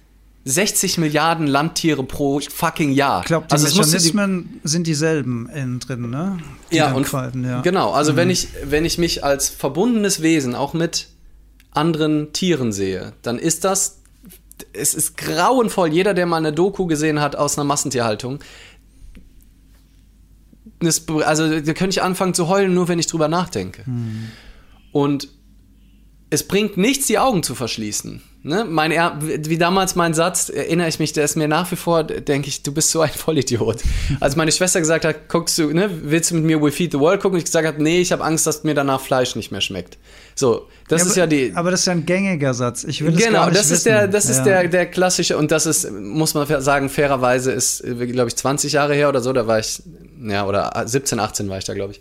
[0.44, 3.20] 60 Milliarden Landtiere pro fucking Jahr.
[3.20, 6.38] Ich glaube, die also Mechanismen die, sind dieselben innen drin, ne?
[6.70, 7.60] Die ja, und falten, ja.
[7.60, 7.92] genau.
[7.92, 8.16] Also mhm.
[8.16, 11.08] wenn ich wenn ich mich als verbundenes Wesen auch mit
[11.70, 14.00] anderen Tieren sehe, dann ist das
[14.72, 15.92] es ist grauenvoll.
[15.92, 18.40] Jeder, der mal eine Doku gesehen hat aus einer Massentierhaltung,
[21.24, 23.82] also da könnte ich anfangen zu heulen, nur wenn ich drüber nachdenke.
[23.86, 24.28] Mhm.
[24.90, 25.28] Und
[26.30, 28.22] es bringt nichts, die Augen zu verschließen.
[28.44, 28.64] Ne?
[28.64, 32.48] Mein, wie damals mein Satz, erinnere ich mich, der ist mir nach wie vor, denke
[32.48, 33.82] ich, du bist so ein Vollidiot.
[34.18, 36.98] Als meine Schwester gesagt hat, guckst du, ne, willst du mit mir We Feed the
[36.98, 37.38] World gucken?
[37.38, 39.96] Ich gesagt habe, nee, ich habe Angst, dass mir danach Fleisch nicht mehr schmeckt.
[40.34, 41.52] So, das ja, ist ja die.
[41.54, 42.82] Aber das ist ja ein gängiger Satz.
[42.82, 44.44] Ich will genau, das, das ist der, das ist ja.
[44.44, 48.94] der, der klassische und das ist, muss man sagen, fairerweise ist, glaube ich, 20 Jahre
[48.94, 49.32] her oder so.
[49.32, 49.82] Da war ich,
[50.20, 52.00] ja, oder 17, 18 war ich da, glaube ich.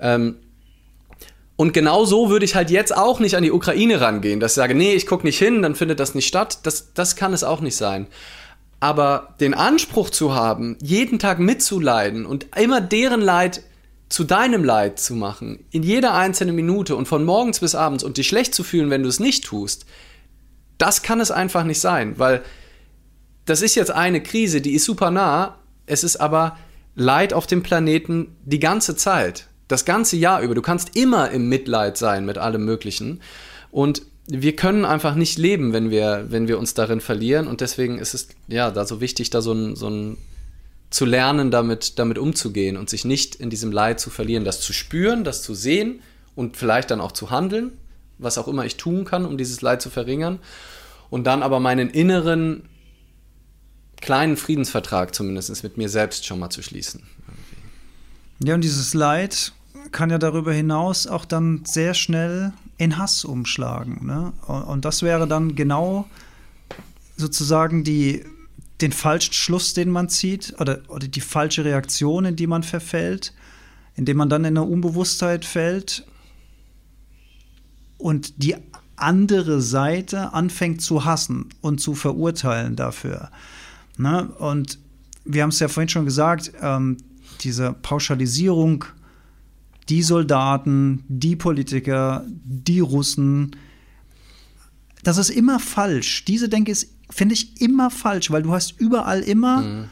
[0.00, 0.36] Ähm,
[1.56, 4.56] und genau so würde ich halt jetzt auch nicht an die Ukraine rangehen, dass ich
[4.56, 6.58] sage, nee, ich gucke nicht hin, dann findet das nicht statt.
[6.64, 8.08] Das, das kann es auch nicht sein.
[8.80, 13.62] Aber den Anspruch zu haben, jeden Tag mitzuleiden und immer deren Leid
[14.08, 18.16] zu deinem Leid zu machen, in jeder einzelnen Minute und von morgens bis abends und
[18.18, 19.86] dich schlecht zu fühlen, wenn du es nicht tust,
[20.76, 22.42] das kann es einfach nicht sein, weil
[23.44, 26.58] das ist jetzt eine Krise, die ist super nah, es ist aber
[26.94, 30.54] Leid auf dem Planeten die ganze Zeit das ganze Jahr über.
[30.54, 33.20] Du kannst immer im Mitleid sein mit allem Möglichen.
[33.70, 37.46] Und wir können einfach nicht leben, wenn wir, wenn wir uns darin verlieren.
[37.46, 40.16] Und deswegen ist es ja da so wichtig, da so ein, so ein
[40.90, 44.72] zu lernen, damit, damit umzugehen und sich nicht in diesem Leid zu verlieren, das zu
[44.72, 46.00] spüren, das zu sehen
[46.36, 47.72] und vielleicht dann auch zu handeln,
[48.18, 50.38] was auch immer ich tun kann, um dieses Leid zu verringern.
[51.10, 52.68] Und dann aber meinen inneren
[54.00, 57.02] kleinen Friedensvertrag zumindest mit mir selbst schon mal zu schließen.
[58.38, 59.52] Ja, und dieses Leid
[59.92, 64.06] kann ja darüber hinaus auch dann sehr schnell in Hass umschlagen.
[64.06, 64.32] Ne?
[64.46, 66.08] Und das wäre dann genau
[67.16, 68.24] sozusagen die,
[68.80, 73.32] den falschen Schluss, den man zieht, oder, oder die falsche Reaktion, in die man verfällt,
[73.94, 76.06] indem man dann in eine Unbewusstheit fällt
[77.98, 78.56] und die
[78.96, 83.30] andere Seite anfängt zu hassen und zu verurteilen dafür.
[83.96, 84.28] Ne?
[84.38, 84.78] Und
[85.24, 86.98] wir haben es ja vorhin schon gesagt, ähm,
[87.40, 88.84] diese Pauschalisierung,
[89.88, 93.56] die Soldaten, die Politiker, die Russen,
[95.02, 96.24] das ist immer falsch.
[96.24, 99.84] Diese Denke ist, finde ich, immer falsch, weil du hast überall immer mhm.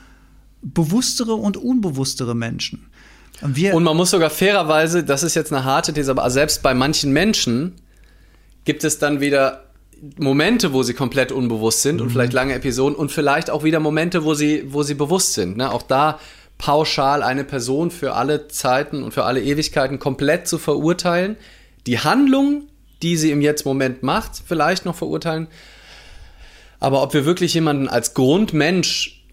[0.62, 2.87] bewusstere und unbewusstere Menschen.
[3.40, 6.74] Und, und, man muss sogar fairerweise, das ist jetzt eine harte These, aber selbst bei
[6.74, 7.74] manchen Menschen
[8.64, 9.64] gibt es dann wieder
[10.16, 12.02] Momente, wo sie komplett unbewusst sind mhm.
[12.02, 15.57] und vielleicht lange Episoden und vielleicht auch wieder Momente, wo sie, wo sie bewusst sind.
[15.57, 15.70] Ne?
[15.70, 16.18] Auch da
[16.62, 21.37] pauschal eine Person für alle Zeiten und für alle Ewigkeiten komplett zu verurteilen,
[21.88, 22.68] die Handlung,
[23.03, 25.48] die sie im Jetzt-Moment macht, vielleicht noch verurteilen,
[26.79, 29.25] aber ob wir wirklich jemanden als Grundmensch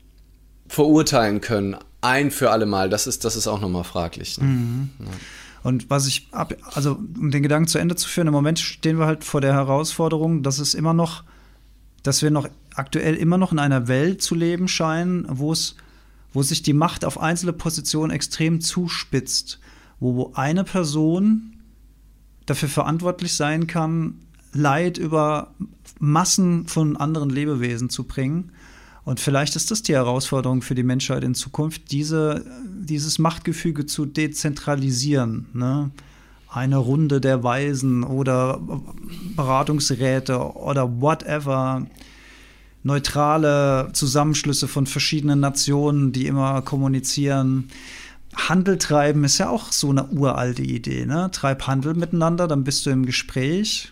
[0.67, 4.39] verurteilen können, ein für alle Mal, das ist, das ist auch nochmal fraglich.
[4.39, 4.47] Ne?
[4.47, 4.89] Mhm.
[4.97, 5.05] Ja.
[5.61, 8.97] Und was ich, ab, also um den Gedanken zu Ende zu führen, im Moment stehen
[8.97, 11.23] wir halt vor der Herausforderung, dass es immer noch,
[12.01, 15.75] dass wir noch aktuell immer noch in einer Welt zu leben scheinen, wo es
[16.33, 19.59] wo sich die Macht auf einzelne Positionen extrem zuspitzt,
[19.99, 21.57] wo eine Person
[22.45, 24.15] dafür verantwortlich sein kann,
[24.51, 25.53] Leid über
[25.99, 28.51] Massen von anderen Lebewesen zu bringen.
[29.05, 34.05] Und vielleicht ist das die Herausforderung für die Menschheit in Zukunft, diese, dieses Machtgefüge zu
[34.05, 35.47] dezentralisieren.
[35.53, 35.91] Ne?
[36.47, 38.59] Eine Runde der Weisen oder
[39.35, 41.85] Beratungsräte oder whatever
[42.83, 47.69] neutrale Zusammenschlüsse von verschiedenen Nationen, die immer kommunizieren.
[48.35, 51.05] Handel treiben ist ja auch so eine uralte Idee.
[51.05, 51.29] Ne?
[51.31, 53.91] Treib Handel miteinander, dann bist du im Gespräch.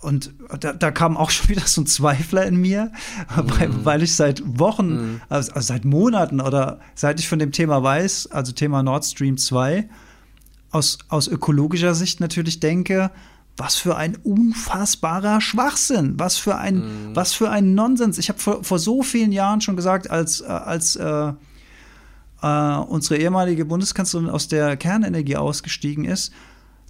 [0.00, 2.92] Und da, da kam auch schon wieder so ein Zweifler in mir,
[3.36, 3.84] mhm.
[3.84, 5.20] weil, ich seit Wochen, mhm.
[5.28, 9.36] also, also seit Monaten oder seit ich von dem Thema weiß, also Thema Nord Stream
[9.36, 9.88] 2,
[10.70, 13.10] aus, aus ökologischer Sicht natürlich denke,
[13.60, 17.14] was für ein unfassbarer Schwachsinn, was für ein, mm.
[17.14, 18.16] was für ein Nonsens.
[18.16, 21.32] Ich habe vor, vor, so vielen Jahren schon gesagt, als, äh, als äh,
[22.42, 26.32] äh, unsere ehemalige Bundeskanzlerin aus der Kernenergie ausgestiegen ist,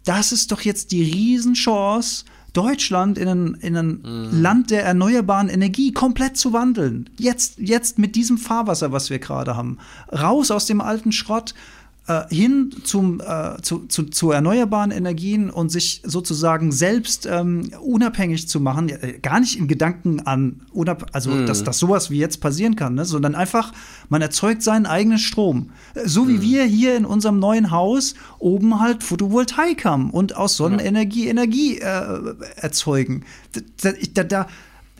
[0.04, 4.40] das ist doch jetzt die Riesenchance, Deutschland in ein, in ein mm.
[4.40, 7.10] Land der erneuerbaren Energie komplett zu wandeln.
[7.18, 9.78] Jetzt, jetzt mit diesem Fahrwasser, was wir gerade haben.
[10.12, 11.54] Raus aus dem alten Schrott,
[12.10, 18.48] äh, hin zum, äh, zu, zu, zu, erneuerbaren Energien und sich sozusagen selbst ähm, unabhängig
[18.48, 20.62] zu machen, äh, gar nicht in Gedanken an,
[21.12, 21.46] also mm.
[21.46, 23.04] dass, dass sowas wie jetzt passieren kann, ne?
[23.04, 23.72] sondern einfach,
[24.08, 25.70] man erzeugt seinen eigenen Strom.
[25.94, 26.42] Äh, so wie mm.
[26.42, 31.28] wir hier in unserem neuen Haus oben halt Photovoltaik haben und aus Sonnenenergie.
[31.28, 33.24] Energie äh, erzeugen.
[33.82, 34.46] Da, da, da,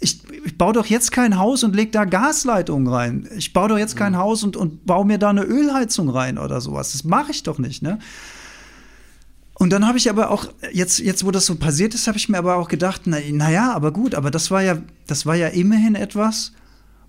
[0.00, 3.28] ich, ich baue doch jetzt kein Haus und lege da Gasleitungen rein.
[3.36, 4.18] Ich baue doch jetzt kein mhm.
[4.18, 6.92] Haus und, und baue mir da eine Ölheizung rein oder sowas.
[6.92, 7.98] Das mache ich doch nicht, ne?
[9.54, 12.30] Und dann habe ich aber auch, jetzt, jetzt wo das so passiert ist, habe ich
[12.30, 15.48] mir aber auch gedacht, naja, na aber gut, aber das war ja, das war ja
[15.48, 16.52] immerhin etwas,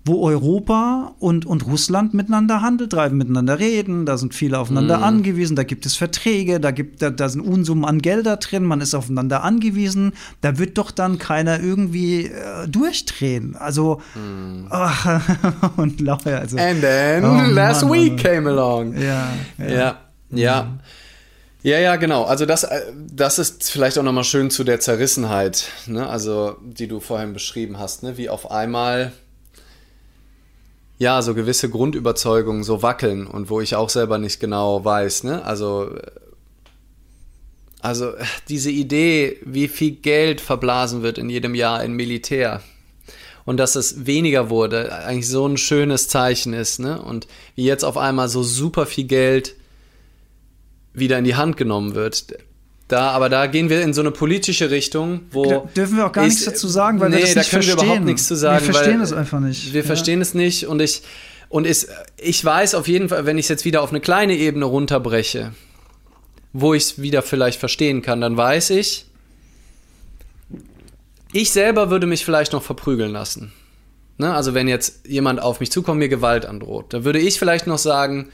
[0.04, 5.04] wo Europa und, und Russland miteinander Handel treiben, miteinander reden, da sind viele aufeinander mhm.
[5.04, 8.80] angewiesen, da gibt es Verträge, da, gibt, da, da sind Unsummen an Gelder drin, man
[8.80, 13.54] ist aufeinander angewiesen, da wird doch dann keiner irgendwie äh, durchdrehen.
[13.54, 14.66] Also, mhm.
[14.70, 14.88] oh,
[15.80, 16.40] und lauter.
[16.40, 18.94] Also, And then oh, last Mann, week came along.
[18.94, 19.68] Ja, ja.
[19.68, 19.96] ja.
[20.30, 20.62] ja.
[20.64, 20.80] Mhm.
[21.64, 22.24] Ja, ja, genau.
[22.24, 26.08] Also das, äh, das ist vielleicht auch nochmal schön zu der Zerrissenheit, ne?
[26.08, 28.16] also die du vorhin beschrieben hast, ne?
[28.16, 29.12] wie auf einmal
[31.02, 35.44] ja, so gewisse Grundüberzeugungen so wackeln und wo ich auch selber nicht genau weiß, ne?
[35.44, 35.96] Also,
[37.80, 38.12] also
[38.48, 42.62] diese Idee, wie viel Geld verblasen wird in jedem Jahr in Militär
[43.44, 47.02] und dass es weniger wurde, eigentlich so ein schönes Zeichen ist, ne?
[47.02, 49.56] Und wie jetzt auf einmal so super viel Geld
[50.94, 52.38] wieder in die Hand genommen wird.
[52.92, 55.46] Da, aber da gehen wir in so eine politische Richtung, wo.
[55.46, 57.50] Da dürfen wir auch gar ich, nichts dazu sagen, weil nee, wir das nicht da
[57.50, 57.78] können verstehen.
[57.78, 58.66] wir überhaupt nichts zu sagen.
[58.66, 59.72] Wir verstehen es einfach nicht.
[59.72, 59.86] Wir ja.
[59.86, 61.02] verstehen es nicht und ich.
[61.48, 61.86] Und ich,
[62.18, 65.52] ich weiß auf jeden Fall, wenn ich es jetzt wieder auf eine kleine Ebene runterbreche,
[66.52, 69.06] wo ich es wieder vielleicht verstehen kann, dann weiß ich,
[71.32, 73.52] ich selber würde mich vielleicht noch verprügeln lassen.
[74.18, 74.34] Ne?
[74.34, 77.78] Also wenn jetzt jemand auf mich zukommt, mir Gewalt androht, dann würde ich vielleicht noch
[77.78, 78.30] sagen,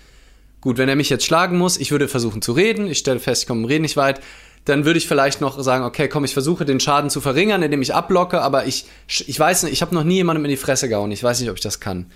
[0.61, 3.43] gut, wenn er mich jetzt schlagen muss, ich würde versuchen zu reden, ich stelle fest,
[3.43, 4.21] ich komme im Reden nicht weit,
[4.65, 7.83] dann würde ich vielleicht noch sagen, okay, komm, ich versuche den Schaden zu verringern, indem
[7.83, 10.89] ich ablocke, aber ich, ich weiß nicht, ich habe noch nie jemandem in die Fresse
[10.89, 12.07] gehauen, ich weiß nicht, ob ich das kann.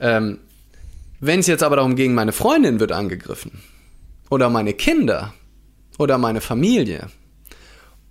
[0.00, 0.38] Ähm,
[1.20, 3.62] Wenn es jetzt aber darum ging, meine Freundin wird angegriffen
[4.30, 5.34] oder meine Kinder
[5.98, 7.08] oder meine Familie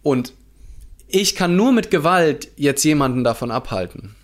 [0.04, 0.34] und
[1.08, 4.16] ich kann nur mit Gewalt jetzt jemanden davon abhalten.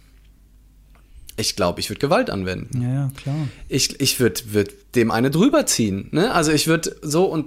[1.37, 2.81] Ich glaube, ich würde Gewalt anwenden.
[2.81, 3.47] Ja, ja klar.
[3.69, 6.09] Ich, ich würde würd dem eine drüber ziehen.
[6.11, 6.33] Ne?
[6.33, 7.45] Also ich würde so und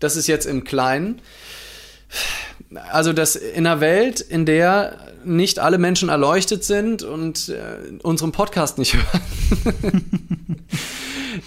[0.00, 1.20] das ist jetzt im Kleinen.
[2.90, 8.32] Also das in einer Welt, in der nicht alle Menschen erleuchtet sind und äh, unseren
[8.32, 8.94] Podcast nicht
[9.64, 10.10] hören,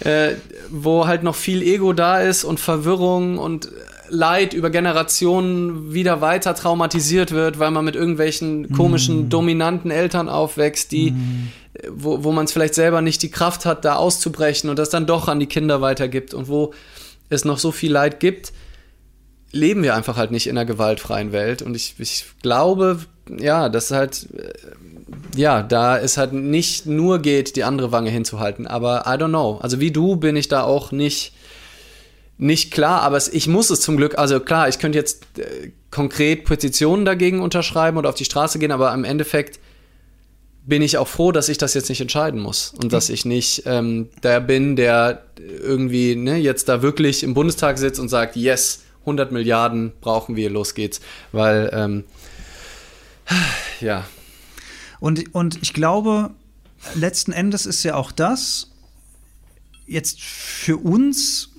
[0.00, 0.34] äh,
[0.70, 3.70] wo halt noch viel Ego da ist und Verwirrung und
[4.12, 9.28] Leid über Generationen wieder weiter traumatisiert wird, weil man mit irgendwelchen komischen, mm.
[9.28, 11.52] dominanten Eltern aufwächst, die, mm.
[11.90, 15.06] wo, wo man es vielleicht selber nicht die Kraft hat, da auszubrechen und das dann
[15.06, 16.74] doch an die Kinder weitergibt und wo
[17.30, 18.52] es noch so viel Leid gibt,
[19.52, 21.62] leben wir einfach halt nicht in einer gewaltfreien Welt.
[21.62, 23.00] Und ich, ich glaube,
[23.38, 24.52] ja, dass halt, äh,
[25.36, 28.66] ja, da es halt nicht nur geht, die andere Wange hinzuhalten.
[28.66, 29.58] Aber I don't know.
[29.62, 31.32] Also wie du bin ich da auch nicht,
[32.38, 35.72] nicht klar, aber es, ich muss es zum Glück, also klar, ich könnte jetzt äh,
[35.90, 39.58] konkret Petitionen dagegen unterschreiben oder auf die Straße gehen, aber im Endeffekt
[40.64, 43.62] bin ich auch froh, dass ich das jetzt nicht entscheiden muss und dass ich nicht
[43.66, 48.82] ähm, der bin, der irgendwie ne, jetzt da wirklich im Bundestag sitzt und sagt, yes,
[49.00, 51.00] 100 Milliarden brauchen wir, los geht's,
[51.32, 52.04] weil ähm,
[53.80, 54.04] ja.
[55.00, 56.30] Und, und ich glaube,
[56.94, 58.70] letzten Endes ist ja auch das
[59.86, 61.50] jetzt für uns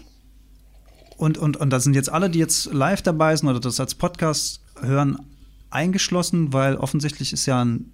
[1.17, 3.95] und, und, und da sind jetzt alle, die jetzt live dabei sind oder das als
[3.95, 5.17] Podcast hören,
[5.69, 7.91] eingeschlossen, weil offensichtlich ist ja ein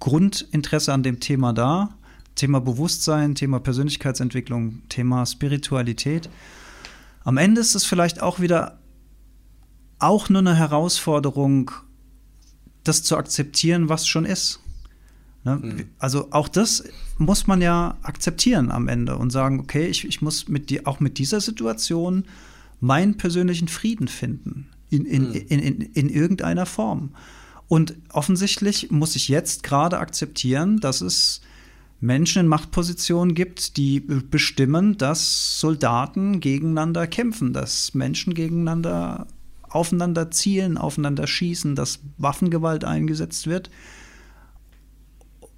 [0.00, 1.94] Grundinteresse an dem Thema da.
[2.34, 6.30] Thema Bewusstsein, Thema Persönlichkeitsentwicklung, Thema Spiritualität.
[7.22, 8.78] Am Ende ist es vielleicht auch wieder
[9.98, 11.70] auch nur eine Herausforderung,
[12.82, 14.60] das zu akzeptieren, was schon ist.
[15.44, 15.56] Ne?
[15.56, 15.84] Mhm.
[15.98, 16.84] Also auch das
[17.18, 21.00] muss man ja akzeptieren am Ende und sagen, okay, ich, ich muss mit die, auch
[21.00, 22.24] mit dieser Situation
[22.80, 24.68] meinen persönlichen Frieden finden.
[24.88, 25.34] In, in, mhm.
[25.34, 27.10] in, in, in irgendeiner Form.
[27.70, 31.40] Und offensichtlich muss ich jetzt gerade akzeptieren, dass es
[32.00, 39.28] Menschen in Machtpositionen gibt, die bestimmen, dass Soldaten gegeneinander kämpfen, dass Menschen gegeneinander
[39.68, 43.70] aufeinander zielen, aufeinander schießen, dass Waffengewalt eingesetzt wird.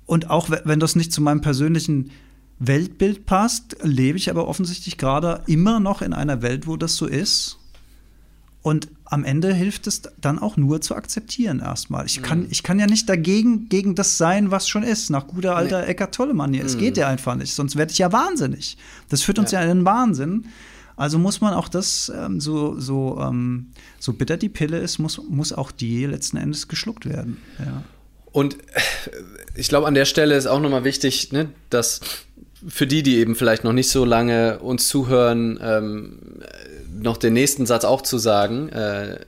[0.05, 2.11] Und auch wenn das nicht zu meinem persönlichen
[2.59, 7.07] Weltbild passt, lebe ich aber offensichtlich gerade immer noch in einer Welt, wo das so
[7.07, 7.59] ist.
[8.61, 12.07] Und am Ende hilft es dann auch nur zu akzeptieren erstmal.
[12.07, 12.47] Ich kann, mhm.
[12.51, 15.89] ich kann ja nicht dagegen gegen das sein, was schon ist, nach guter alter nee.
[15.89, 16.65] Eckart Tolle Manier.
[16.65, 16.81] Es mhm.
[16.81, 18.79] geht ja einfach nicht, sonst werde ich ja wahnsinnig.
[19.11, 20.47] Das führt uns ja, ja in den Wahnsinn.
[20.97, 23.67] Also muss man auch das, ähm, so, so, ähm,
[23.99, 27.37] so bitter die Pille ist, muss, muss auch die letzten Endes geschluckt werden.
[27.59, 27.85] Ja.
[28.31, 28.57] Und
[29.55, 32.01] ich glaube, an der Stelle ist auch nochmal wichtig, ne, dass
[32.67, 36.19] für die, die eben vielleicht noch nicht so lange uns zuhören, ähm,
[37.01, 39.21] noch den nächsten Satz auch zu sagen, äh,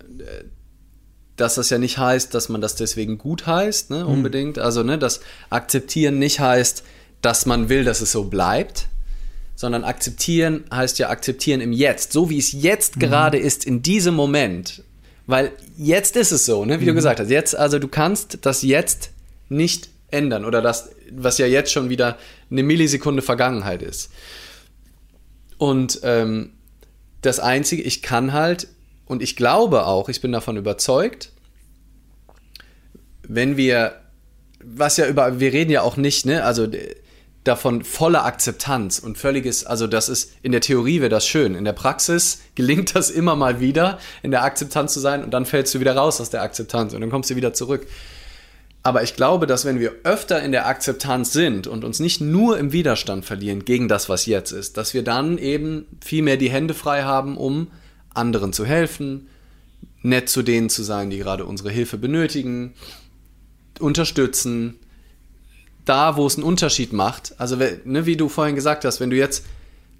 [1.37, 4.11] dass das ja nicht heißt, dass man das deswegen gut heißt, ne, mhm.
[4.11, 4.57] unbedingt.
[4.57, 4.63] Mhm.
[4.63, 6.85] Also, ne, das Akzeptieren nicht heißt,
[7.23, 8.87] dass man will, dass es so bleibt,
[9.57, 13.01] sondern akzeptieren heißt ja akzeptieren im Jetzt, so wie es jetzt mhm.
[13.01, 14.83] gerade ist, in diesem Moment.
[15.27, 16.89] Weil jetzt ist es so, ne, wie mhm.
[16.89, 17.31] du gesagt hast.
[17.31, 19.11] Jetzt, also du kannst das jetzt
[19.49, 22.19] nicht ändern oder das, was ja jetzt schon wieder
[22.51, 24.11] eine Millisekunde Vergangenheit ist.
[25.59, 26.53] Und ähm,
[27.25, 28.69] das Einzige, ich kann halt,
[29.07, 31.33] und ich glaube auch, ich bin davon überzeugt,
[33.27, 34.01] wenn wir,
[34.63, 36.67] was ja über, wir reden ja auch nicht, ne, also
[37.45, 41.65] davon volle Akzeptanz und völliges, also das ist, in der Theorie wäre das schön, in
[41.65, 45.75] der Praxis gelingt das immer mal wieder, in der Akzeptanz zu sein und dann fällst
[45.75, 47.87] du wieder raus aus der Akzeptanz und dann kommst du wieder zurück.
[48.87, 52.59] Aber ich glaube, dass wenn wir öfter in der Akzeptanz sind und uns nicht nur
[52.59, 56.51] im Widerstand verlieren gegen das, was jetzt ist, dass wir dann eben viel mehr die
[56.51, 57.69] Hände frei haben, um
[58.13, 59.29] anderen zu helfen,
[60.03, 62.75] nett zu denen zu sein, die gerade unsere Hilfe benötigen,
[63.81, 64.79] unterstützen,
[65.87, 67.35] da, wo es einen Unterschied macht.
[67.39, 69.47] Also, ne, wie du vorhin gesagt hast, wenn du jetzt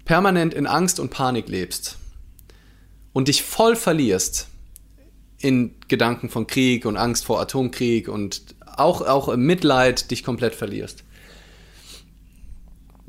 [0.05, 1.97] permanent in Angst und Panik lebst
[3.13, 4.47] und dich voll verlierst
[5.39, 10.55] in Gedanken von Krieg und Angst vor Atomkrieg und auch, auch im Mitleid dich komplett
[10.55, 11.03] verlierst,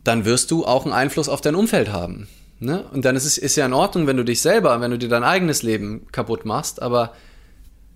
[0.05, 2.29] dann wirst du auch einen Einfluss auf dein Umfeld haben.
[2.59, 2.85] Ne?
[2.93, 5.09] Und dann ist es ist ja in Ordnung, wenn du dich selber, wenn du dir
[5.09, 7.13] dein eigenes Leben kaputt machst, aber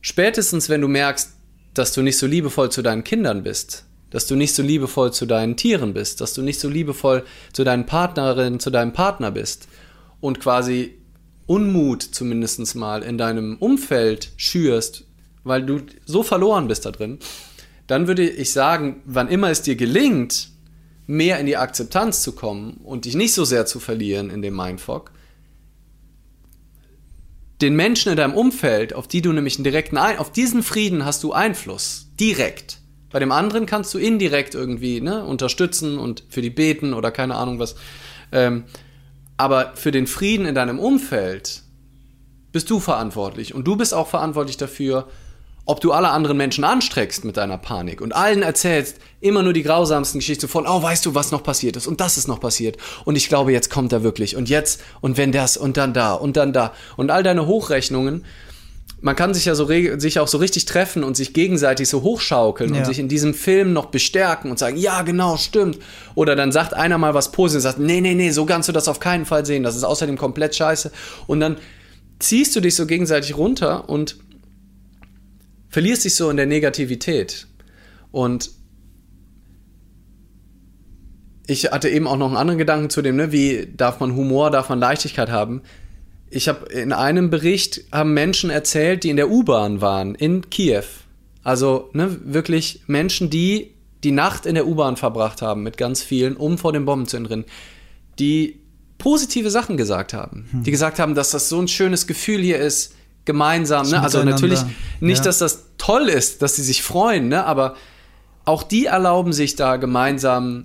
[0.00, 1.32] spätestens, wenn du merkst,
[1.72, 5.24] dass du nicht so liebevoll zu deinen Kindern bist, dass du nicht so liebevoll zu
[5.24, 9.68] deinen Tieren bist, dass du nicht so liebevoll zu deinen Partnerinnen, zu deinem Partner bist
[10.20, 10.98] und quasi
[11.46, 15.04] Unmut zumindest mal in deinem Umfeld schürst,
[15.42, 17.18] weil du so verloren bist da drin,
[17.90, 20.50] dann würde ich sagen, wann immer es dir gelingt,
[21.08, 24.54] mehr in die Akzeptanz zu kommen und dich nicht so sehr zu verlieren in dem
[24.54, 25.10] Mindfuck,
[27.60, 31.04] den Menschen in deinem Umfeld, auf die du nämlich einen direkten Ein auf diesen Frieden
[31.04, 32.78] hast du Einfluss, direkt.
[33.10, 37.34] Bei dem anderen kannst du indirekt irgendwie ne, unterstützen und für die beten oder keine
[37.34, 37.74] Ahnung was.
[38.30, 38.64] Ähm,
[39.36, 41.62] aber für den Frieden in deinem Umfeld
[42.52, 45.08] bist du verantwortlich und du bist auch verantwortlich dafür,
[45.66, 49.62] ob du alle anderen Menschen anstreckst mit deiner Panik und allen erzählst immer nur die
[49.62, 52.76] grausamsten Geschichten von, oh, weißt du, was noch passiert ist und das ist noch passiert
[53.04, 56.14] und ich glaube, jetzt kommt er wirklich und jetzt und wenn das und dann da
[56.14, 58.24] und dann da und all deine Hochrechnungen.
[59.02, 59.66] Man kann sich ja so
[59.98, 62.80] sich auch so richtig treffen und sich gegenseitig so hochschaukeln ja.
[62.80, 65.78] und sich in diesem Film noch bestärken und sagen, ja, genau, stimmt.
[66.14, 68.72] Oder dann sagt einer mal was Positives und sagt, nee, nee, nee, so kannst du
[68.72, 69.62] das auf keinen Fall sehen.
[69.62, 70.92] Das ist außerdem komplett scheiße.
[71.26, 71.56] Und dann
[72.18, 74.18] ziehst du dich so gegenseitig runter und
[75.70, 77.46] verlierst dich so in der Negativität.
[78.12, 78.50] Und
[81.46, 84.50] ich hatte eben auch noch einen anderen Gedanken zu dem, ne, wie darf man Humor,
[84.50, 85.62] darf man Leichtigkeit haben.
[86.28, 90.84] Ich habe in einem Bericht haben Menschen erzählt, die in der U-Bahn waren in Kiew.
[91.42, 96.36] Also ne, wirklich Menschen, die die Nacht in der U-Bahn verbracht haben mit ganz vielen,
[96.36, 97.44] um vor den Bomben zu entrinnen,
[98.18, 98.60] die
[98.98, 100.46] positive Sachen gesagt haben.
[100.50, 100.62] Hm.
[100.62, 102.94] Die gesagt haben, dass das so ein schönes Gefühl hier ist,
[103.24, 103.88] gemeinsam.
[103.88, 104.00] Ne?
[104.00, 104.60] Also natürlich
[105.00, 105.24] nicht, ja.
[105.24, 107.44] dass das toll ist, dass sie sich freuen, ne?
[107.44, 107.76] aber
[108.44, 110.64] auch die erlauben sich da gemeinsam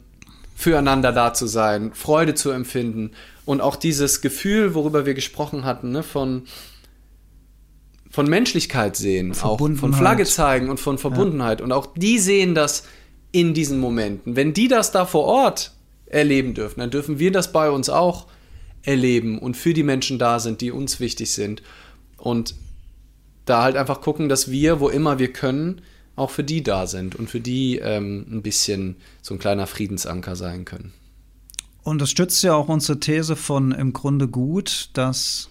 [0.55, 3.11] füreinander da zu sein, Freude zu empfinden
[3.43, 6.03] und auch dieses Gefühl, worüber wir gesprochen hatten, ne?
[6.03, 6.43] von
[8.09, 11.59] von Menschlichkeit sehen, auch von Flagge zeigen und von Verbundenheit.
[11.59, 11.65] Ja.
[11.65, 12.85] Und auch die sehen das
[13.33, 14.37] in diesen Momenten.
[14.37, 15.73] Wenn die das da vor Ort
[16.05, 18.27] erleben dürfen, dann dürfen wir das bei uns auch
[18.83, 21.61] erleben und für die Menschen da sind, die uns wichtig sind.
[22.26, 22.55] Und
[23.45, 25.82] da halt einfach gucken, dass wir, wo immer wir können,
[26.15, 30.36] auch für die da sind und für die ähm, ein bisschen so ein kleiner Friedensanker
[30.36, 30.91] sein können.
[31.84, 35.49] Und das stützt ja auch unsere These von im Grunde gut, dass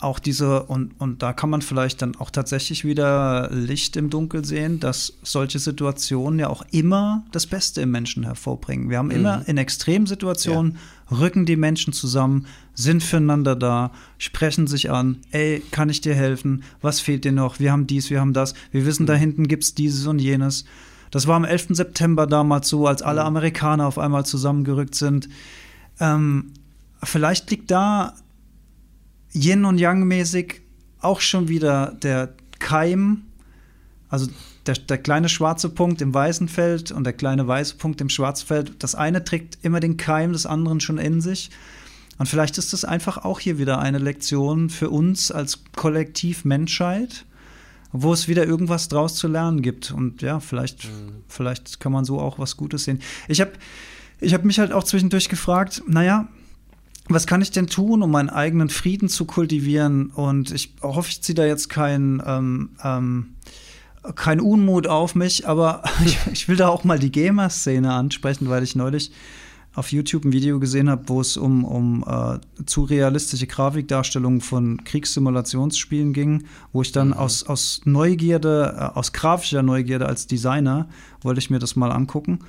[0.00, 4.44] auch diese, und, und da kann man vielleicht dann auch tatsächlich wieder Licht im Dunkel
[4.44, 8.90] sehen, dass solche Situationen ja auch immer das Beste im Menschen hervorbringen.
[8.90, 9.16] Wir haben mhm.
[9.16, 10.78] immer in Extremsituationen,
[11.10, 11.16] ja.
[11.16, 12.46] rücken die Menschen zusammen,
[12.78, 16.62] sind füreinander da, sprechen sich an, ey, kann ich dir helfen?
[16.80, 17.58] Was fehlt dir noch?
[17.58, 18.54] Wir haben dies, wir haben das.
[18.70, 19.06] Wir wissen, mhm.
[19.08, 20.64] da hinten gibt es dieses und jenes.
[21.10, 21.70] Das war am 11.
[21.70, 23.26] September damals so, als alle mhm.
[23.26, 25.28] Amerikaner auf einmal zusammengerückt sind.
[25.98, 26.52] Ähm,
[27.02, 28.14] vielleicht liegt da
[29.34, 30.60] Yin und Yang mäßig
[31.00, 33.24] auch schon wieder der Keim,
[34.08, 34.28] also
[34.66, 38.46] der, der, kleine schwarze Punkt im weißen Feld und der kleine weiße Punkt im schwarzen
[38.46, 38.72] Feld.
[38.78, 41.50] Das eine trägt immer den Keim des anderen schon in sich.
[42.18, 47.24] Und vielleicht ist das einfach auch hier wieder eine Lektion für uns als Kollektiv Menschheit,
[47.92, 49.92] wo es wieder irgendwas draus zu lernen gibt.
[49.92, 51.22] Und ja, vielleicht, mhm.
[51.28, 53.00] vielleicht kann man so auch was Gutes sehen.
[53.28, 53.52] Ich habe
[54.20, 56.28] ich hab mich halt auch zwischendurch gefragt, naja,
[57.08, 60.10] was kann ich denn tun, um meinen eigenen Frieden zu kultivieren?
[60.10, 63.34] Und ich hoffe, ich ziehe da jetzt kein, ähm, ähm,
[64.14, 68.62] kein Unmut auf mich, aber ich, ich will da auch mal die Gamer-Szene ansprechen, weil
[68.62, 69.12] ich neulich
[69.78, 74.82] auf YouTube ein Video gesehen habe, wo es um, um äh, zu realistische Grafikdarstellungen von
[74.82, 77.14] Kriegssimulationsspielen ging, wo ich dann mhm.
[77.14, 80.88] aus, aus Neugierde, äh, aus grafischer Neugierde als Designer,
[81.22, 82.40] wollte ich mir das mal angucken.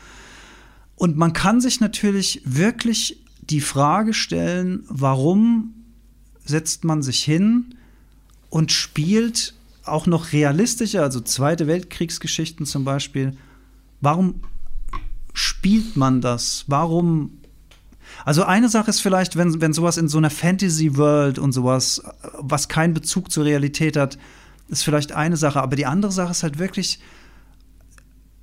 [0.96, 5.76] Und man kann sich natürlich wirklich die Frage stellen, warum
[6.44, 7.76] setzt man sich hin
[8.50, 9.54] und spielt
[9.84, 13.38] auch noch realistischer, also Zweite Weltkriegsgeschichten zum Beispiel,
[14.02, 14.42] warum
[15.40, 16.66] spielt man das?
[16.68, 17.40] Warum?
[18.26, 22.04] Also eine Sache ist vielleicht, wenn, wenn sowas in so einer Fantasy-World und sowas,
[22.38, 24.18] was keinen Bezug zur Realität hat,
[24.68, 25.62] ist vielleicht eine Sache.
[25.62, 27.00] Aber die andere Sache ist halt wirklich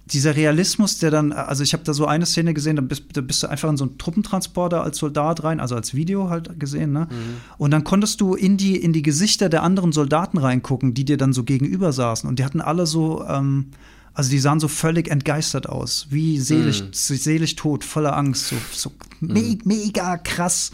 [0.06, 3.20] dieser Realismus, der dann, also ich habe da so eine Szene gesehen, da bist, da
[3.20, 6.92] bist, du einfach in so einen Truppentransporter als Soldat rein, also als Video halt gesehen,
[6.92, 7.08] ne?
[7.10, 7.36] Mhm.
[7.58, 11.16] Und dann konntest du in die, in die Gesichter der anderen Soldaten reingucken, die dir
[11.16, 12.28] dann so gegenüber saßen.
[12.28, 13.72] Und die hatten alle so, ähm,
[14.16, 16.92] also die sahen so völlig entgeistert aus, wie selig, mm.
[16.92, 18.90] selig tot, voller Angst, so, so
[19.20, 19.32] mm.
[19.32, 20.72] me mega krass.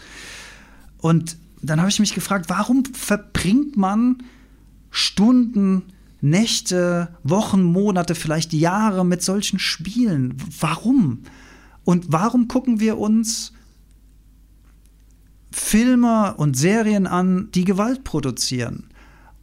[0.99, 4.23] Und dann habe ich mich gefragt, warum verbringt man
[4.91, 5.83] Stunden,
[6.21, 10.37] Nächte, Wochen, Monate, vielleicht Jahre mit solchen Spielen?
[10.61, 11.23] Warum?
[11.83, 13.51] Und warum gucken wir uns
[15.51, 18.87] Filme und Serien an, die Gewalt produzieren?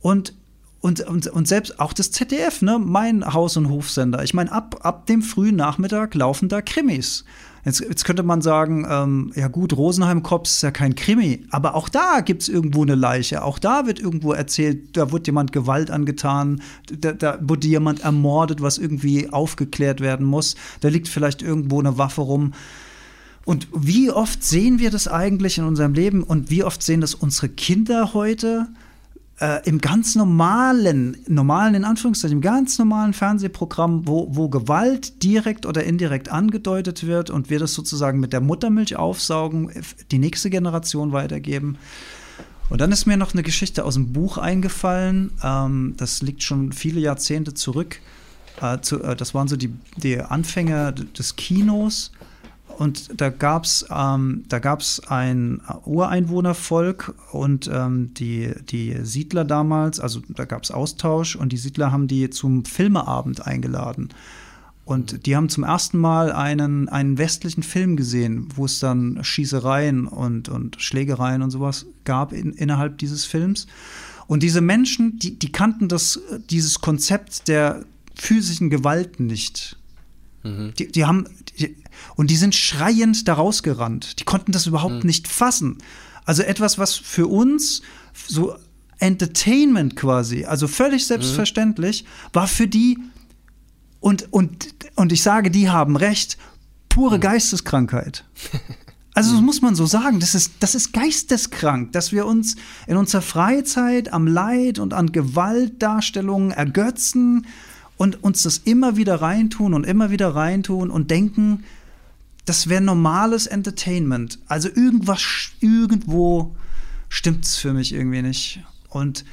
[0.01, 0.33] Und
[0.81, 4.23] und, und, und selbst auch das ZDF, ne, mein Haus- und Hofsender.
[4.25, 7.25] Ich meine, ab, ab dem frühen Nachmittag laufen da Krimis.
[7.65, 11.91] Jetzt, jetzt könnte man sagen, ähm, ja gut, Rosenheim-Cops ist ja kein Krimi, aber auch
[11.91, 13.43] da gibt es irgendwo eine Leiche.
[13.45, 18.63] Auch da wird irgendwo erzählt, da wird jemand Gewalt angetan, da, da wurde jemand ermordet,
[18.63, 20.57] was irgendwie aufgeklärt werden muss.
[20.81, 22.55] Da liegt vielleicht irgendwo eine Waffe rum.
[23.45, 27.15] Und wie oft sehen wir das eigentlich in unserem Leben und wie oft sehen das
[27.15, 28.69] unsere Kinder heute?
[29.41, 35.67] Äh, im ganz normalen, normalen, in Anführungszeichen, im ganz normalen Fernsehprogramm, wo, wo Gewalt direkt
[35.67, 39.71] oder indirekt angedeutet wird und wir das sozusagen mit der Muttermilch aufsaugen,
[40.11, 41.79] die nächste Generation weitergeben.
[42.69, 45.33] Und dann ist mir noch eine Geschichte aus dem Buch eingefallen.
[45.43, 48.01] Ähm, das liegt schon viele Jahrzehnte zurück.
[48.61, 52.13] Äh, zu, äh, das waren so die, die Anfänge des Kinos.
[52.81, 54.45] Und da gab es ähm,
[55.07, 61.59] ein Ureinwohnervolk und ähm, die, die Siedler damals, also da gab es Austausch und die
[61.59, 64.09] Siedler haben die zum Filmeabend eingeladen.
[64.87, 70.07] Und die haben zum ersten Mal einen, einen westlichen Film gesehen, wo es dann Schießereien
[70.07, 73.67] und, und Schlägereien und sowas gab in, innerhalb dieses Films.
[74.27, 76.19] Und diese Menschen, die, die kannten das,
[76.49, 79.77] dieses Konzept der physischen Gewalt nicht.
[80.45, 80.73] Mhm.
[80.79, 81.27] Die, die haben,
[81.59, 81.77] die,
[82.17, 84.21] und die sind schreiend da rausgerannt.
[84.21, 85.07] Die konnten das überhaupt mhm.
[85.07, 85.79] nicht fassen.
[86.25, 87.83] Also etwas, was für uns
[88.29, 88.55] so
[88.99, 92.35] Entertainment quasi, also völlig selbstverständlich, mhm.
[92.35, 92.99] war für die,
[94.01, 96.39] und, und, und ich sage, die haben recht,
[96.89, 97.23] pure mhm.
[97.23, 98.25] Geisteskrankheit.
[99.13, 102.55] Also das muss man so sagen, das ist, das ist geisteskrank, dass wir uns
[102.87, 107.45] in unserer Freizeit am Leid und an Gewaltdarstellungen ergötzen
[107.97, 111.65] und uns das immer wieder reintun und immer wieder reintun und denken,
[112.51, 114.41] das wäre normales Entertainment.
[114.49, 115.23] Also irgendwas,
[115.61, 116.57] irgendwo
[117.09, 118.59] stimmt es für mich irgendwie nicht.
[118.89, 119.25] Und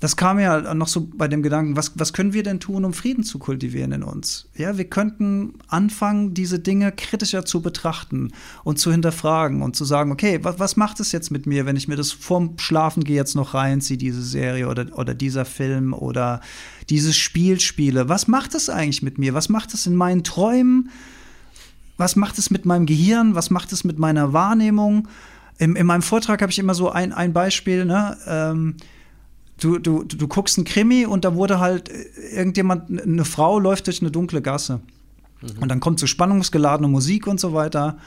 [0.00, 2.94] das kam ja noch so bei dem Gedanken, was, was können wir denn tun, um
[2.94, 4.48] Frieden zu kultivieren in uns?
[4.56, 8.32] Ja, wir könnten anfangen, diese Dinge kritischer zu betrachten
[8.64, 11.76] und zu hinterfragen und zu sagen, okay, was, was macht es jetzt mit mir, wenn
[11.76, 15.92] ich mir das vorm Schlafen gehe jetzt noch reinziehe, diese Serie oder, oder dieser Film
[15.92, 16.40] oder
[16.88, 18.08] dieses Spiel spiele?
[18.08, 19.34] Was macht es eigentlich mit mir?
[19.34, 20.88] Was macht es in meinen Träumen?
[21.96, 25.08] Was macht es mit meinem Gehirn, was macht es mit meiner Wahrnehmung.
[25.58, 28.16] In, in meinem Vortrag habe ich immer so ein, ein Beispiel, ne?
[28.26, 28.76] Ähm,
[29.60, 31.90] du, du, du guckst einen Krimi und da wurde halt
[32.34, 34.80] irgendjemand, eine Frau läuft durch eine dunkle Gasse.
[35.40, 35.62] Mhm.
[35.62, 37.98] Und dann kommt so spannungsgeladene Musik und so weiter.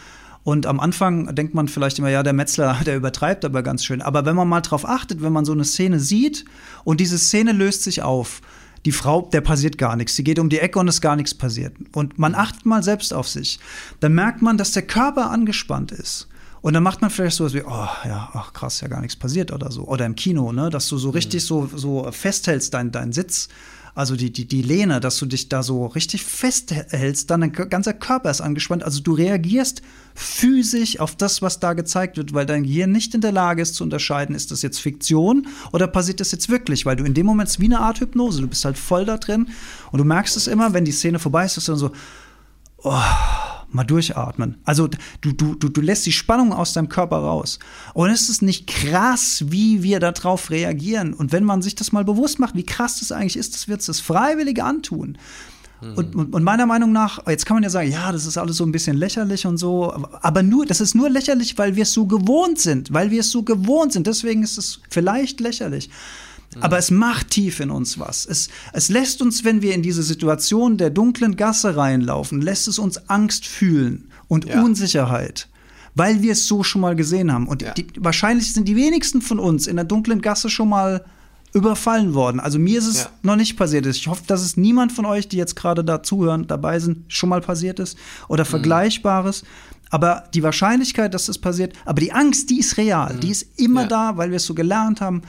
[0.44, 4.02] Und am Anfang denkt man vielleicht immer, ja, der Metzler, der übertreibt aber ganz schön.
[4.02, 6.46] Aber wenn man mal drauf achtet, wenn man so eine Szene sieht
[6.84, 8.42] und diese Szene löst sich auf,
[8.86, 10.16] die Frau, der passiert gar nichts.
[10.16, 11.76] Sie geht um die Ecke und es ist gar nichts passiert.
[11.94, 13.60] Und man achtet mal selbst auf sich.
[14.00, 16.28] Dann merkt man, dass der Körper angespannt ist.
[16.62, 19.52] Und dann macht man vielleicht sowas wie, oh ja, ach krass, ja gar nichts passiert
[19.52, 19.84] oder so.
[19.84, 21.48] Oder im Kino, ne, dass du so richtig mhm.
[21.48, 23.50] so, so festhältst deinen dein Sitz
[23.96, 27.94] also die, die, die Lehne, dass du dich da so richtig festhältst, dann dein ganzer
[27.94, 28.84] Körper ist angespannt.
[28.84, 29.82] Also du reagierst
[30.14, 33.76] physisch auf das, was da gezeigt wird, weil dein Gehirn nicht in der Lage ist
[33.76, 37.26] zu unterscheiden, ist das jetzt Fiktion oder passiert das jetzt wirklich, weil du in dem
[37.26, 39.48] Moment wie eine Art Hypnose, du bist halt voll da drin
[39.92, 41.92] und du merkst es immer, wenn die Szene vorbei ist, ist dann so,
[42.84, 43.02] oh,
[43.70, 44.58] mal durchatmen.
[44.64, 44.88] Also
[45.22, 47.60] du, du, du, du lässt die Spannung aus deinem Körper raus.
[47.94, 51.14] Und es ist nicht krass, wie wir darauf reagieren.
[51.14, 53.88] Und wenn man sich das mal bewusst macht, wie krass das eigentlich ist, das wird
[53.88, 55.18] es freiwillig antun.
[55.82, 58.58] Und, und, und, meiner Meinung nach, jetzt kann man ja sagen, ja, das ist alles
[58.58, 61.94] so ein bisschen lächerlich und so, aber nur, das ist nur lächerlich, weil wir es
[61.94, 64.08] so gewohnt sind, weil wir es so gewohnt sind.
[64.08, 65.90] Deswegen ist es vielleicht lächerlich.
[66.62, 68.26] Aber es macht tief in uns was.
[68.26, 72.80] Es, es lässt uns, wenn wir in diese Situation der dunklen Gasse reinlaufen, lässt es
[72.80, 74.62] uns Angst fühlen und ja.
[74.62, 75.50] Unsicherheit
[75.96, 77.48] weil wir es so schon mal gesehen haben.
[77.48, 77.74] Und ja.
[77.74, 81.06] die, wahrscheinlich sind die wenigsten von uns in der dunklen Gasse schon mal
[81.54, 82.42] überfallen worden.
[82.42, 83.10] Also mir ist es ja.
[83.24, 83.86] noch nicht passiert.
[83.86, 87.30] Ich hoffe, dass es niemand von euch, die jetzt gerade da zuhören, dabei sind, schon
[87.30, 88.50] mal passiert ist oder mhm.
[88.50, 89.44] Vergleichbares.
[89.90, 93.14] Aber die Wahrscheinlichkeit, dass es passiert, aber die Angst, die ist real.
[93.14, 93.20] Mhm.
[93.22, 93.88] Die ist immer ja.
[93.88, 95.22] da, weil wir es so gelernt haben.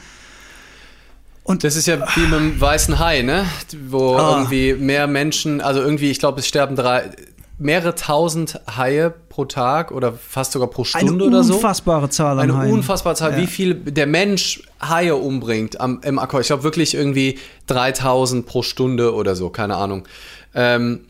[1.47, 3.47] Und das ist ja wie mit dem weißen Hai, ne?
[3.89, 4.39] Wo ah.
[4.39, 7.11] irgendwie mehr Menschen, also irgendwie, ich glaube, es sterben drei,
[7.59, 11.53] mehrere tausend Haie pro Tag oder fast sogar pro Stunde oder so.
[11.53, 12.73] Eine unfassbare Zahl an Eine Haien.
[12.73, 13.39] unfassbare Zahl, ja.
[13.39, 16.43] wie viel der Mensch Haie umbringt am, im Akkord.
[16.43, 17.39] Ich glaube wirklich irgendwie
[17.69, 20.07] 3000 pro Stunde oder so, keine Ahnung.
[20.53, 21.03] Ähm,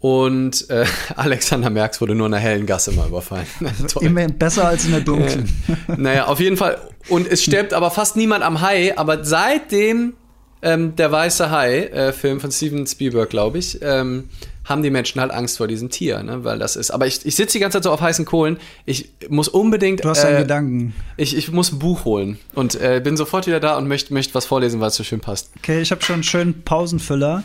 [0.00, 3.46] und äh, Alexander Merx wurde nur in der hellen Gasse mal überfallen.
[4.00, 5.48] Immer besser als in der dunklen.
[5.96, 6.78] naja, auf jeden Fall.
[7.08, 8.96] Und es stirbt aber fast niemand am Hai.
[8.96, 10.14] Aber seitdem
[10.62, 14.30] ähm, der weiße Hai-Film äh, von Steven Spielberg, glaube ich, ähm,
[14.64, 16.42] haben die Menschen halt Angst vor diesem Tier, ne?
[16.42, 16.90] weil das ist.
[16.90, 18.58] Aber ich, ich sitze die ganze Zeit so auf heißen Kohlen.
[18.86, 20.02] Ich muss unbedingt.
[20.02, 20.94] Du hast einen äh, Gedanken.
[21.18, 24.34] Ich, ich muss ein Buch holen und äh, bin sofort wieder da und möchte möcht
[24.34, 25.50] was vorlesen, weil es so schön passt.
[25.58, 27.44] Okay, ich habe schon einen schönen Pausenfüller.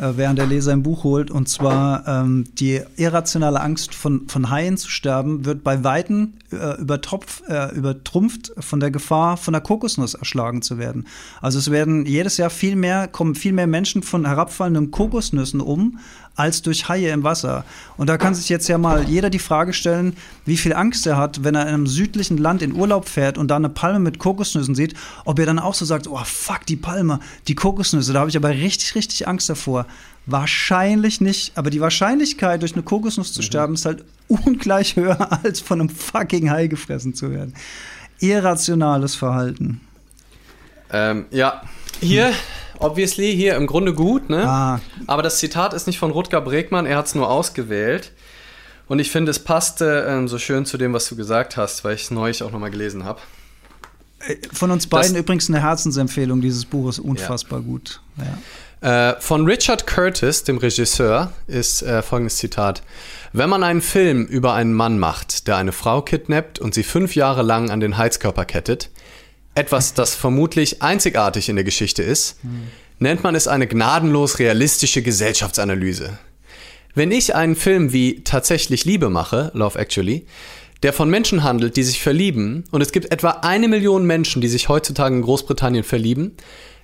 [0.00, 1.30] Äh, während der Leser ein Buch holt.
[1.30, 6.80] Und zwar ähm, die irrationale Angst von, von Haien zu sterben wird bei Weitem äh,
[6.80, 11.06] übertropf, äh, übertrumpft von der Gefahr, von der Kokosnuss erschlagen zu werden.
[11.42, 15.98] Also es werden jedes Jahr viel mehr, kommen viel mehr Menschen von herabfallenden Kokosnüssen um,
[16.40, 17.64] als durch Haie im Wasser.
[17.98, 20.16] Und da kann sich jetzt ja mal jeder die Frage stellen,
[20.46, 23.48] wie viel Angst er hat, wenn er in einem südlichen Land in Urlaub fährt und
[23.48, 24.94] da eine Palme mit Kokosnüssen sieht,
[25.26, 28.36] ob er dann auch so sagt, oh fuck, die Palme, die Kokosnüsse, da habe ich
[28.36, 29.86] aber richtig, richtig Angst davor.
[30.24, 33.44] Wahrscheinlich nicht, aber die Wahrscheinlichkeit, durch eine Kokosnuss zu mhm.
[33.44, 37.54] sterben, ist halt ungleich höher, als von einem fucking Hai gefressen zu werden.
[38.20, 39.80] Irrationales Verhalten.
[40.92, 41.62] Ähm, ja,
[42.00, 42.28] hier.
[42.28, 42.34] Hm
[42.80, 44.48] obviously hier im Grunde gut, ne?
[44.48, 44.80] Ah.
[45.06, 48.12] Aber das Zitat ist nicht von Rutger Bregmann, er hat es nur ausgewählt.
[48.88, 51.94] Und ich finde, es passte ähm, so schön zu dem, was du gesagt hast, weil
[51.94, 53.20] ich es neulich auch nochmal gelesen habe.
[54.26, 57.64] Äh, von uns beiden das, übrigens eine Herzensempfehlung dieses Buches, unfassbar ja.
[57.64, 58.00] gut.
[58.18, 59.10] Ja.
[59.12, 62.82] Äh, von Richard Curtis, dem Regisseur, ist äh, folgendes Zitat.
[63.32, 67.14] Wenn man einen Film über einen Mann macht, der eine Frau kidnappt und sie fünf
[67.14, 68.90] Jahre lang an den Heizkörper kettet,
[69.54, 72.38] etwas, das vermutlich einzigartig in der Geschichte ist,
[72.98, 76.18] nennt man es eine gnadenlos realistische Gesellschaftsanalyse.
[76.94, 80.26] Wenn ich einen Film wie Tatsächlich Liebe mache, Love Actually,
[80.82, 84.48] der von Menschen handelt, die sich verlieben, und es gibt etwa eine Million Menschen, die
[84.48, 86.36] sich heutzutage in Großbritannien verlieben,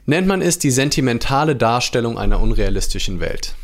[0.04, 3.54] nennt man es die sentimentale Darstellung einer unrealistischen Welt.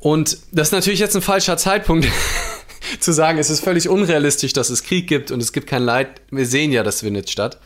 [0.00, 2.08] Und das ist natürlich jetzt ein falscher Zeitpunkt,
[3.00, 6.20] zu sagen, es ist völlig unrealistisch, dass es Krieg gibt und es gibt kein Leid.
[6.30, 7.58] Wir sehen ja, das findet statt.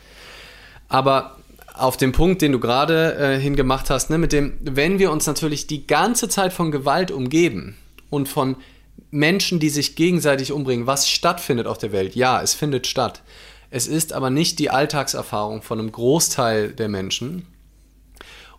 [0.87, 1.37] Aber
[1.73, 5.27] auf den Punkt, den du gerade äh, hingemacht hast, ne, mit dem, wenn wir uns
[5.27, 7.75] natürlich die ganze Zeit von Gewalt umgeben
[8.09, 8.55] und von
[9.11, 13.23] Menschen, die sich gegenseitig umbringen, was stattfindet auf der Welt, ja, es findet statt.
[13.69, 17.47] Es ist aber nicht die Alltagserfahrung von einem Großteil der Menschen.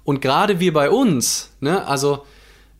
[0.05, 2.25] Und gerade wir bei uns, ne, also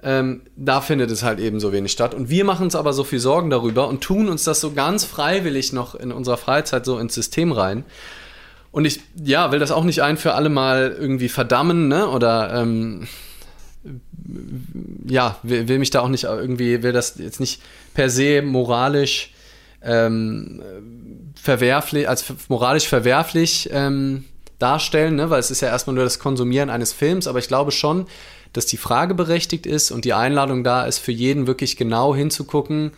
[0.03, 2.15] ähm, da findet es halt eben so wenig statt.
[2.15, 5.05] Und wir machen uns aber so viel Sorgen darüber und tun uns das so ganz
[5.05, 7.85] freiwillig noch in unserer Freizeit so ins System rein.
[8.73, 12.09] Und ich, ja, will das auch nicht ein für alle Mal irgendwie verdammen, ne?
[12.09, 13.07] Oder ähm,
[15.09, 17.63] ja, will, will, mich da auch nicht irgendwie, will das jetzt nicht
[17.95, 19.33] per se moralisch
[19.83, 20.63] ähm,
[21.41, 24.25] verwerflich, als moralisch verwerflich ähm,
[24.59, 25.31] darstellen, ne?
[25.31, 28.07] weil es ist ja erstmal nur das Konsumieren eines Films, aber ich glaube schon,
[28.57, 32.93] dass die Frage berechtigt ist und die Einladung da ist, für jeden wirklich genau hinzugucken,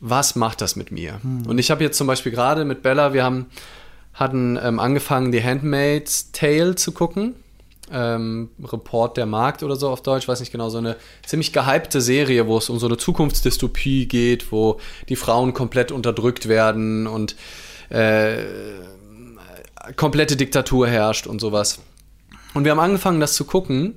[0.00, 1.22] was macht das mit mir?
[1.22, 1.46] Hm.
[1.46, 3.46] Und ich habe jetzt zum Beispiel gerade mit Bella, wir haben,
[4.12, 7.34] hatten ähm, angefangen, die Handmaid's Tale zu gucken.
[7.92, 10.96] Ähm, Report der Markt oder so auf Deutsch, weiß nicht genau, so eine
[11.26, 16.48] ziemlich gehypte Serie, wo es um so eine Zukunftsdystopie geht, wo die Frauen komplett unterdrückt
[16.48, 17.34] werden und
[17.88, 18.44] äh,
[19.96, 21.80] komplette Diktatur herrscht und sowas.
[22.54, 23.96] Und wir haben angefangen, das zu gucken,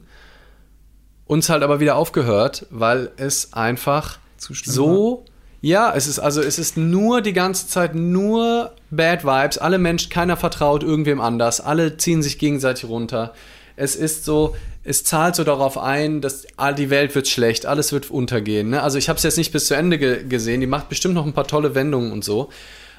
[1.26, 5.26] uns halt aber wieder aufgehört, weil es einfach so.
[5.62, 9.58] Ja, es ist also es ist nur die ganze Zeit nur Bad Vibes.
[9.58, 11.62] Alle Menschen, keiner vertraut irgendwem anders.
[11.62, 13.34] Alle ziehen sich gegenseitig runter.
[13.78, 16.46] Es ist so, es zahlt so darauf ein, dass
[16.78, 18.72] die Welt wird schlecht, alles wird untergehen.
[18.72, 18.84] Ne?
[18.84, 20.60] Also ich habe es jetzt nicht bis zu Ende ge gesehen.
[20.60, 22.50] Die macht bestimmt noch ein paar tolle Wendungen und so.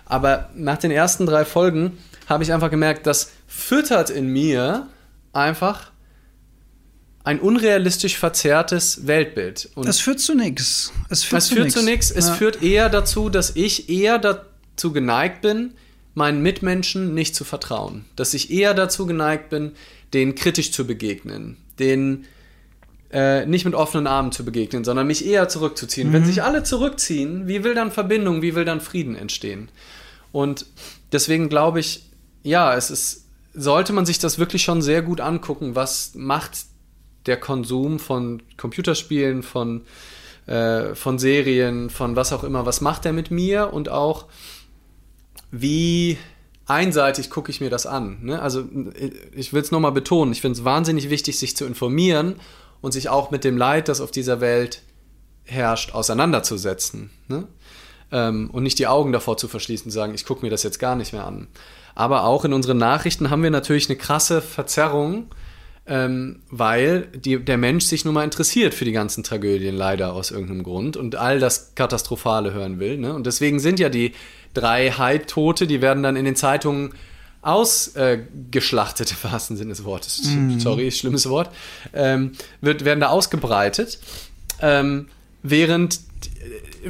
[0.07, 4.87] Aber nach den ersten drei Folgen habe ich einfach gemerkt, das füttert in mir
[5.33, 5.91] einfach
[7.25, 9.71] ein unrealistisch verzerrtes Weltbild.
[9.75, 10.93] Und es führt zu nichts.
[11.09, 12.11] Es führt, es zu, führt zu nichts.
[12.11, 12.35] Es ja.
[12.35, 15.73] führt eher dazu, dass ich eher dazu geneigt bin,
[16.13, 18.05] meinen Mitmenschen nicht zu vertrauen.
[18.15, 19.73] Dass ich eher dazu geneigt bin,
[20.13, 22.27] denen kritisch zu begegnen, denen
[23.11, 26.09] äh, nicht mit offenen Armen zu begegnen, sondern mich eher zurückzuziehen.
[26.09, 26.13] Mhm.
[26.13, 29.71] Wenn sich alle zurückziehen, wie will dann Verbindung, wie will dann Frieden entstehen?
[30.31, 30.67] Und
[31.11, 32.05] deswegen glaube ich,
[32.43, 36.53] ja, es ist, sollte man sich das wirklich schon sehr gut angucken, was macht
[37.27, 39.83] der Konsum von Computerspielen, von,
[40.47, 44.27] äh, von Serien, von was auch immer, was macht er mit mir und auch
[45.51, 46.19] wie
[46.67, 48.19] einseitig gucke ich mir das an.
[48.23, 48.41] Ne?
[48.41, 48.65] Also
[49.35, 52.37] ich will es nochmal betonen, ich finde es wahnsinnig wichtig, sich zu informieren
[52.81, 54.83] und sich auch mit dem Leid, das auf dieser Welt
[55.45, 57.11] herrscht, auseinanderzusetzen.
[57.29, 57.47] Ne?
[58.11, 60.79] Ähm, und nicht die Augen davor zu verschließen und sagen, ich gucke mir das jetzt
[60.79, 61.49] gar nicht mehr an.
[61.95, 65.29] Aber auch in unseren Nachrichten haben wir natürlich eine krasse Verzerrung
[65.87, 70.31] ähm, weil die, der Mensch sich nun mal interessiert für die ganzen Tragödien, leider aus
[70.31, 72.97] irgendeinem Grund und all das Katastrophale hören will.
[72.97, 73.13] Ne?
[73.15, 74.13] Und deswegen sind ja die
[74.55, 76.95] drei Hai-Tote, die werden dann in den Zeitungen
[77.43, 80.23] ausgeschlachtet, äh, im wahrsten Sinne des Wortes.
[80.25, 80.59] Mm.
[80.59, 81.51] Sorry, schlimmes Wort.
[81.93, 82.33] Ähm,
[82.63, 83.99] wird, werden da ausgebreitet.
[84.63, 85.09] Ähm,
[85.43, 86.01] während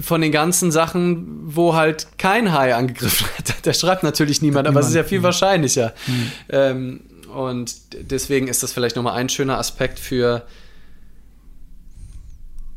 [0.00, 4.80] von den ganzen Sachen, wo halt kein Hai angegriffen hat, da schreibt natürlich niemand, aber
[4.80, 5.92] es ist ja viel wahrscheinlicher.
[6.06, 6.32] Mhm.
[6.50, 7.00] Ähm,
[7.34, 7.74] und
[8.10, 10.46] deswegen ist das vielleicht nochmal ein schöner Aspekt für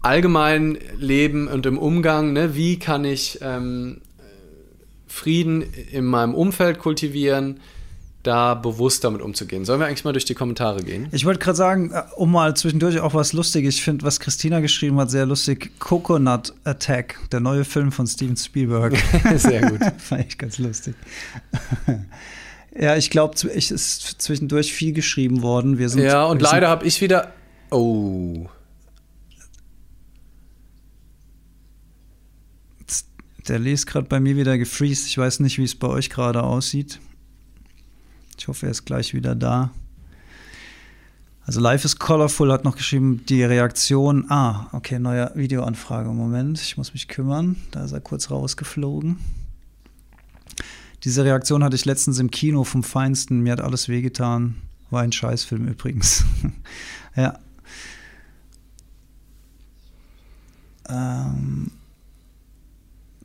[0.02, 2.34] allgemein Leben und im Umgang.
[2.34, 2.56] Ne?
[2.56, 4.02] Wie kann ich ähm,
[5.08, 7.60] Frieden in meinem Umfeld kultivieren?
[8.28, 9.64] da bewusst damit umzugehen.
[9.64, 11.08] Sollen wir eigentlich mal durch die Kommentare gehen?
[11.12, 13.76] Ich wollte gerade sagen, äh, um mal zwischendurch auch was Lustiges.
[13.76, 15.72] Ich finde, was Christina geschrieben hat, sehr lustig.
[15.80, 18.98] Coconut Attack, der neue Film von Steven Spielberg.
[19.38, 19.80] sehr gut.
[19.98, 20.96] Fand ich ganz lustig.
[22.80, 25.80] Ja, ich glaube, es ist zwischendurch viel geschrieben worden.
[25.80, 27.34] Wir sind, ja, und leider habe ich wieder.
[27.72, 28.48] Oh.
[33.48, 35.08] Der liest gerade bei mir wieder gefreezed.
[35.08, 37.00] Ich weiß nicht, wie es bei euch gerade aussieht.
[38.38, 39.72] Ich hoffe, er ist gleich wieder da.
[41.46, 44.30] Also Life is Colorful hat noch geschrieben, die Reaktion.
[44.30, 46.10] Ah, okay, neue Videoanfrage.
[46.10, 47.56] Moment, ich muss mich kümmern.
[47.72, 49.18] Da ist er kurz rausgeflogen.
[51.04, 53.42] Diese Reaktion hatte ich letztens im Kino vom Feinsten.
[53.42, 54.56] Mir hat alles wehgetan.
[54.90, 56.26] War ein Scheißfilm übrigens.
[57.16, 57.40] ja.
[60.90, 61.72] Ähm.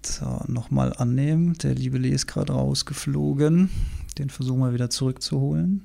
[0.04, 1.54] So, nochmal annehmen.
[1.62, 3.70] Der liebe Lee ist gerade rausgeflogen.
[4.18, 5.84] Den versuchen wir wieder zurückzuholen.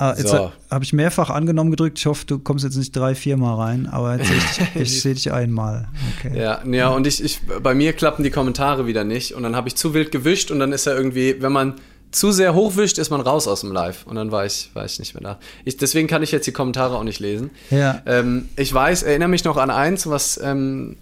[0.00, 0.50] Ah, jetzt so.
[0.70, 1.98] habe ich mehrfach angenommen gedrückt.
[1.98, 4.38] Ich hoffe, du kommst jetzt nicht drei, vier Mal rein, aber jetzt sehe
[4.74, 5.88] ich, ich sehe dich einmal.
[6.16, 6.40] Okay.
[6.40, 9.34] Ja, ja, und ich, ich, bei mir klappen die Kommentare wieder nicht.
[9.34, 11.74] Und dann habe ich zu wild gewischt und dann ist er irgendwie, wenn man
[12.12, 14.06] zu sehr hochwischt, ist man raus aus dem Live.
[14.06, 15.38] Und dann war ich, war ich nicht mehr da.
[15.66, 17.50] Ich, deswegen kann ich jetzt die Kommentare auch nicht lesen.
[17.68, 18.00] Ja.
[18.06, 20.96] Ähm, ich weiß, erinnere mich noch an eins, was ähm,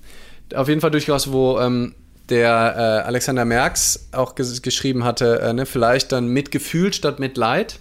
[0.52, 1.94] auf jeden Fall durchaus, wo ähm,
[2.30, 7.78] der äh, Alexander Merks auch ges geschrieben hatte, äh, ne, vielleicht dann Mitgefühl statt Mitleid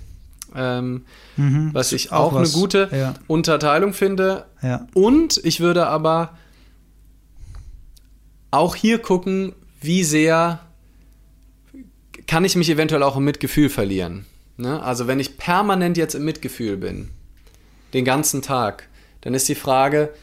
[0.56, 1.70] ähm, mhm.
[1.74, 3.14] was ich auch, auch eine gute ja.
[3.28, 4.46] Unterteilung finde.
[4.62, 4.88] Ja.
[4.94, 6.38] Und ich würde aber
[8.52, 10.60] auch hier gucken, wie sehr
[12.28, 14.26] kann ich mich eventuell auch im Mitgefühl verlieren.
[14.58, 14.82] Ne?
[14.82, 17.10] Also wenn ich permanent jetzt im Mitgefühl bin,
[17.94, 18.90] den ganzen Tag,
[19.22, 20.14] dann ist die Frage,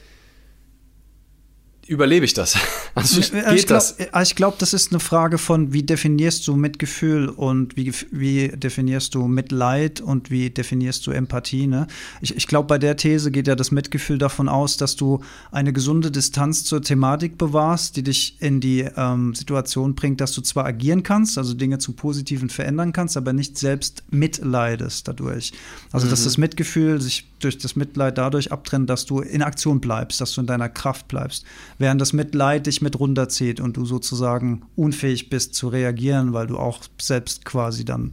[1.86, 2.58] überlebe ich das?
[2.95, 4.34] Also geht ich glaube, das?
[4.34, 9.26] glaub, das ist eine Frage von, wie definierst du Mitgefühl und wie, wie definierst du
[9.26, 11.66] Mitleid und wie definierst du Empathie.
[11.66, 11.86] Ne?
[12.20, 15.20] Ich, ich glaube, bei der These geht ja das Mitgefühl davon aus, dass du
[15.51, 20.40] eine gesunde Distanz zur Thematik bewahrst, die dich in die ähm, Situation bringt, dass du
[20.40, 25.53] zwar agieren kannst, also Dinge zum Positiven verändern kannst, aber nicht selbst mitleidest dadurch.
[25.90, 26.11] Also, mhm.
[26.11, 30.32] dass das Mitgefühl sich durch das Mitleid dadurch abtrennt, dass du in Aktion bleibst, dass
[30.32, 31.45] du in deiner Kraft bleibst
[31.78, 36.59] während das Mitleid dich mit runterzieht und du sozusagen unfähig bist zu reagieren, weil du
[36.59, 38.12] auch selbst quasi dann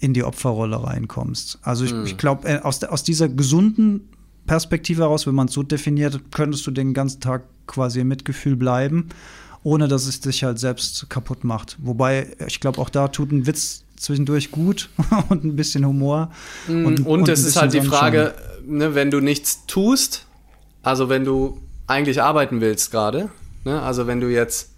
[0.00, 1.60] in die Opferrolle reinkommst.
[1.62, 2.04] Also ich, mhm.
[2.04, 4.08] ich glaube, äh, aus, aus dieser gesunden
[4.46, 8.56] Perspektive heraus, wenn man es so definiert, könntest du den ganzen Tag quasi im Mitgefühl
[8.56, 9.08] bleiben
[9.66, 11.76] ohne dass es dich halt selbst kaputt macht.
[11.80, 14.90] Wobei, ich glaube, auch da tut ein Witz zwischendurch gut
[15.28, 16.30] und ein bisschen Humor.
[16.68, 20.24] Und, und, und es ist halt die Frage, ne, wenn du nichts tust,
[20.84, 23.28] also wenn du eigentlich arbeiten willst gerade,
[23.66, 24.72] ne, also wenn du jetzt,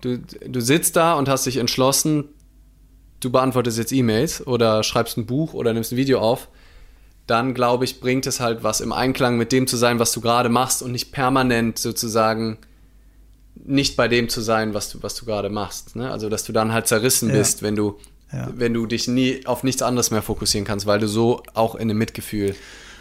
[0.00, 2.24] du, du sitzt da und hast dich entschlossen,
[3.20, 6.48] du beantwortest jetzt E-Mails oder schreibst ein Buch oder nimmst ein Video auf,
[7.26, 10.20] dann glaube ich, bringt es halt was im Einklang mit dem zu sein, was du
[10.20, 12.58] gerade machst und nicht permanent sozusagen
[13.54, 15.96] nicht bei dem zu sein, was du, was du gerade machst.
[15.96, 16.10] Ne?
[16.10, 17.36] Also, dass du dann halt zerrissen ja.
[17.36, 17.98] bist, wenn du,
[18.32, 18.48] ja.
[18.54, 21.88] wenn du dich nie auf nichts anderes mehr fokussieren kannst, weil du so auch in
[21.88, 22.54] dem Mitgefühl.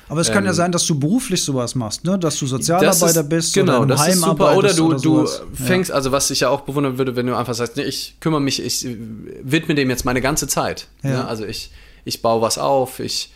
[0.10, 2.18] Aber es kann ja ähm, sein, dass du beruflich sowas machst, ne?
[2.18, 4.58] dass du Sozialarbeiter ist, bist genau, oder das Heim super.
[4.58, 5.96] Oder du, oder du fängst, ja.
[5.96, 8.62] also was ich ja auch bewundern würde, wenn du einfach sagst, nee, ich kümmere mich,
[8.62, 8.88] ich
[9.44, 10.88] widme dem jetzt meine ganze Zeit.
[11.04, 11.26] Ne?
[11.26, 11.72] Also ich,
[12.06, 13.32] ich baue was auf, ich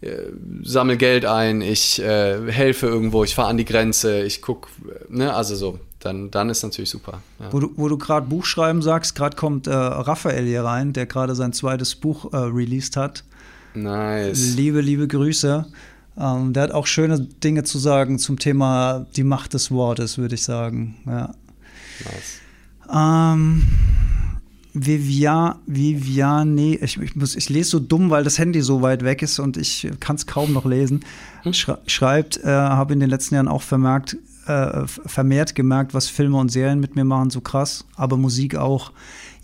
[0.00, 0.16] äh,
[0.62, 4.68] sammle Geld ein, ich äh, helfe irgendwo, ich fahre an die Grenze, ich gucke,
[5.08, 5.32] ne?
[5.32, 7.20] also so dann, dann ist natürlich super.
[7.40, 7.52] Ja.
[7.52, 11.34] Wo du, wo du gerade Buchschreiben sagst, gerade kommt äh, Raphael hier rein, der gerade
[11.34, 13.24] sein zweites Buch äh, released hat.
[13.74, 14.54] Nice.
[14.56, 15.66] Liebe, liebe Grüße.
[16.18, 20.34] Ähm, der hat auch schöne Dinge zu sagen zum Thema die Macht des Wortes, würde
[20.34, 20.96] ich sagen.
[21.06, 21.34] Ja.
[22.04, 22.40] Nice.
[22.92, 23.62] Ähm,
[24.72, 29.22] Vivia, Viviane, ich, ich, muss, ich lese so dumm, weil das Handy so weit weg
[29.22, 31.00] ist und ich kann es kaum noch lesen.
[31.42, 31.52] Hm?
[31.86, 36.50] Schreibt, äh, habe in den letzten Jahren auch vermerkt, äh, vermehrt gemerkt, was Filme und
[36.50, 38.92] Serien mit mir machen, so krass, aber Musik auch.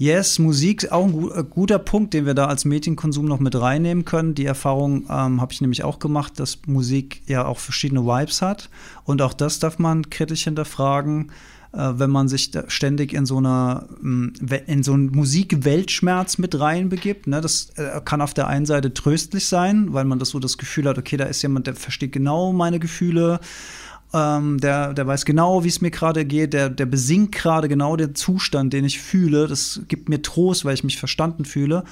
[0.03, 4.05] Yes, Musik auch ein äh, guter Punkt, den wir da als Medienkonsum noch mit reinnehmen
[4.05, 4.35] können.
[4.35, 8.69] Die Erfahrung ähm, habe ich nämlich auch gemacht, dass Musik ja auch verschiedene Vibes hat.
[9.05, 11.31] Und auch das darf man kritisch hinterfragen,
[11.73, 14.31] äh, wenn man sich ständig in so einer mm,
[14.67, 17.29] in so einen Musikweltschmerz mit reinbegibt.
[17.29, 17.41] Ne?
[17.41, 20.89] Das äh, kann auf der einen Seite tröstlich sein, weil man das so das Gefühl
[20.89, 23.39] hat, okay, da ist jemand, der versteht genau meine Gefühle
[24.13, 27.97] ähm, der, der weiß genau, wie es mir gerade geht, der, der besingt gerade genau
[27.97, 29.47] den Zustand, den ich fühle.
[29.47, 31.85] Das gibt mir Trost, weil ich mich verstanden fühle.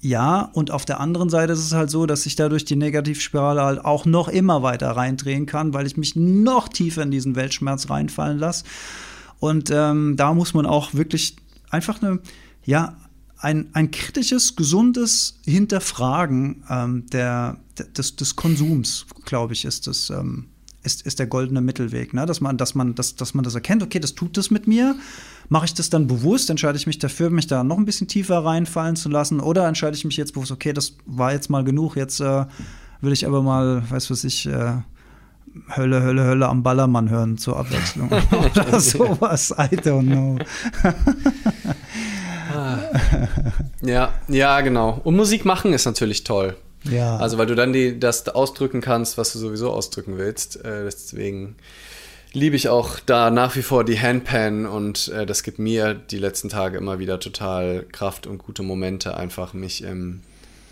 [0.00, 3.62] Ja, und auf der anderen Seite ist es halt so, dass ich dadurch die Negativspirale
[3.62, 7.90] halt auch noch immer weiter reindrehen kann, weil ich mich noch tiefer in diesen Weltschmerz
[7.90, 8.64] reinfallen lasse.
[9.40, 11.36] Und ähm, da muss man auch wirklich
[11.70, 12.20] einfach eine,
[12.64, 12.96] ja,
[13.38, 17.58] ein, ein kritisches, gesundes Hinterfragen ähm, der,
[17.96, 20.10] des, des Konsums, glaube ich, ist das.
[20.10, 20.46] Ähm,
[20.86, 22.24] ist, ist der goldene Mittelweg, ne?
[22.24, 24.94] dass, man, dass, man, dass, dass man das erkennt, okay, das tut das mit mir.
[25.48, 28.44] Mache ich das dann bewusst, entscheide ich mich dafür, mich da noch ein bisschen tiefer
[28.44, 31.96] reinfallen zu lassen, oder entscheide ich mich jetzt bewusst, okay, das war jetzt mal genug,
[31.96, 32.46] jetzt äh,
[33.00, 34.78] will ich aber mal, weiß was ich, äh,
[35.74, 38.10] Hölle, Hölle, Hölle am Ballermann hören zur Abwechslung.
[38.54, 40.38] oder sowas, I don't know.
[42.54, 42.78] Ah.
[43.82, 45.00] ja, ja, genau.
[45.02, 46.56] Und Musik machen ist natürlich toll.
[46.90, 47.16] Ja.
[47.16, 50.56] Also weil du dann die, das ausdrücken kannst, was du sowieso ausdrücken willst.
[50.64, 51.56] Äh, deswegen
[52.32, 56.18] liebe ich auch da nach wie vor die Handpan und äh, das gibt mir die
[56.18, 60.20] letzten Tage immer wieder total Kraft und gute Momente, einfach mich im,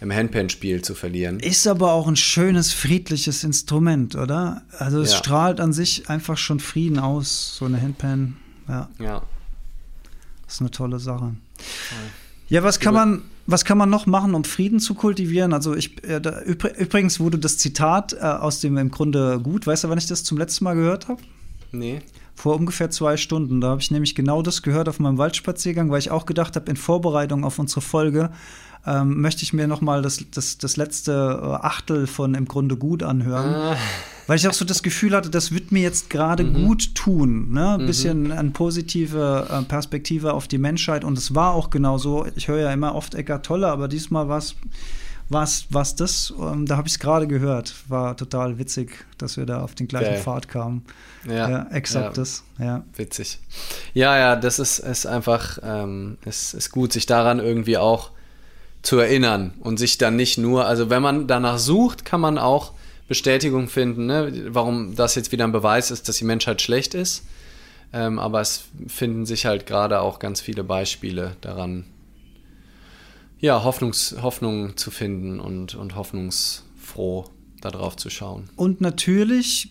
[0.01, 1.41] im Handpan-Spiel zu verlieren.
[1.41, 4.63] Ist aber auch ein schönes, friedliches Instrument, oder?
[4.79, 5.19] Also es ja.
[5.19, 8.37] strahlt an sich einfach schon Frieden aus, so eine Handpan.
[8.69, 8.89] Ja.
[8.99, 9.23] ja.
[10.45, 11.35] Das ist eine tolle Sache.
[12.49, 15.53] Ja, was kann man was kann man noch machen, um Frieden zu kultivieren?
[15.53, 19.67] Also ich äh, da, übrigens wurde das Zitat äh, aus dem im Grunde gut.
[19.67, 21.21] Weißt du, wann ich das zum letzten Mal gehört habe?
[21.73, 22.01] Nee.
[22.35, 23.61] Vor ungefähr zwei Stunden.
[23.61, 26.71] Da habe ich nämlich genau das gehört auf meinem Waldspaziergang, weil ich auch gedacht habe,
[26.71, 28.31] in Vorbereitung auf unsere Folge
[28.87, 32.77] ähm, möchte ich mir noch mal das, das, das letzte äh, Achtel von im Grunde
[32.77, 33.55] gut anhören.
[33.55, 33.77] Ah.
[34.27, 36.67] Weil ich auch so das Gefühl hatte, das wird mir jetzt gerade mhm.
[36.67, 37.53] gut tun.
[37.53, 37.75] Ne?
[37.75, 37.87] Ein mhm.
[37.87, 41.05] bisschen eine positive äh, Perspektive auf die Menschheit.
[41.05, 42.27] Und es war auch genau so.
[42.37, 44.57] Ich höre ja immer oft Eckart Tolle, aber diesmal war es
[45.29, 47.75] was, was das, ähm, da habe ich es gerade gehört.
[47.89, 50.23] War total witzig, dass wir da auf den gleichen okay.
[50.23, 50.85] Pfad kamen.
[51.27, 52.23] Ja, ja exakt ja.
[52.23, 52.45] das.
[52.59, 52.85] Ja.
[52.97, 53.39] Witzig.
[53.95, 58.11] Ja, ja, das ist, ist einfach, ähm, ist, ist gut, sich daran irgendwie auch
[58.83, 62.73] zu erinnern und sich dann nicht nur, also wenn man danach sucht, kann man auch
[63.09, 64.47] Bestätigung finden, ne?
[64.49, 67.25] warum das jetzt wieder ein Beweis ist, dass die Menschheit schlecht ist.
[67.93, 71.85] Ähm, aber es finden sich halt gerade auch ganz viele Beispiele daran,
[73.39, 77.27] ja, Hoffnungs, Hoffnung zu finden und, und hoffnungsfroh
[77.61, 78.49] darauf zu schauen.
[78.57, 79.71] Und natürlich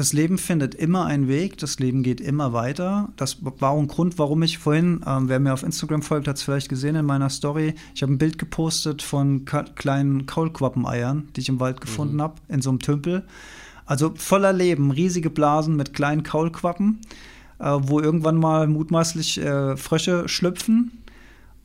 [0.00, 3.10] das Leben findet immer einen Weg, das Leben geht immer weiter.
[3.16, 6.36] Das war auch ein Grund, warum ich vorhin, ähm, wer mir auf Instagram folgt, hat
[6.36, 11.42] es vielleicht gesehen in meiner Story, ich habe ein Bild gepostet von kleinen Kaulquappeneiern, die
[11.42, 12.22] ich im Wald gefunden mhm.
[12.22, 13.24] habe, in so einem Tümpel.
[13.84, 17.00] Also voller Leben, riesige Blasen mit kleinen Kaulquappen,
[17.58, 20.92] äh, wo irgendwann mal mutmaßlich äh, Frösche schlüpfen.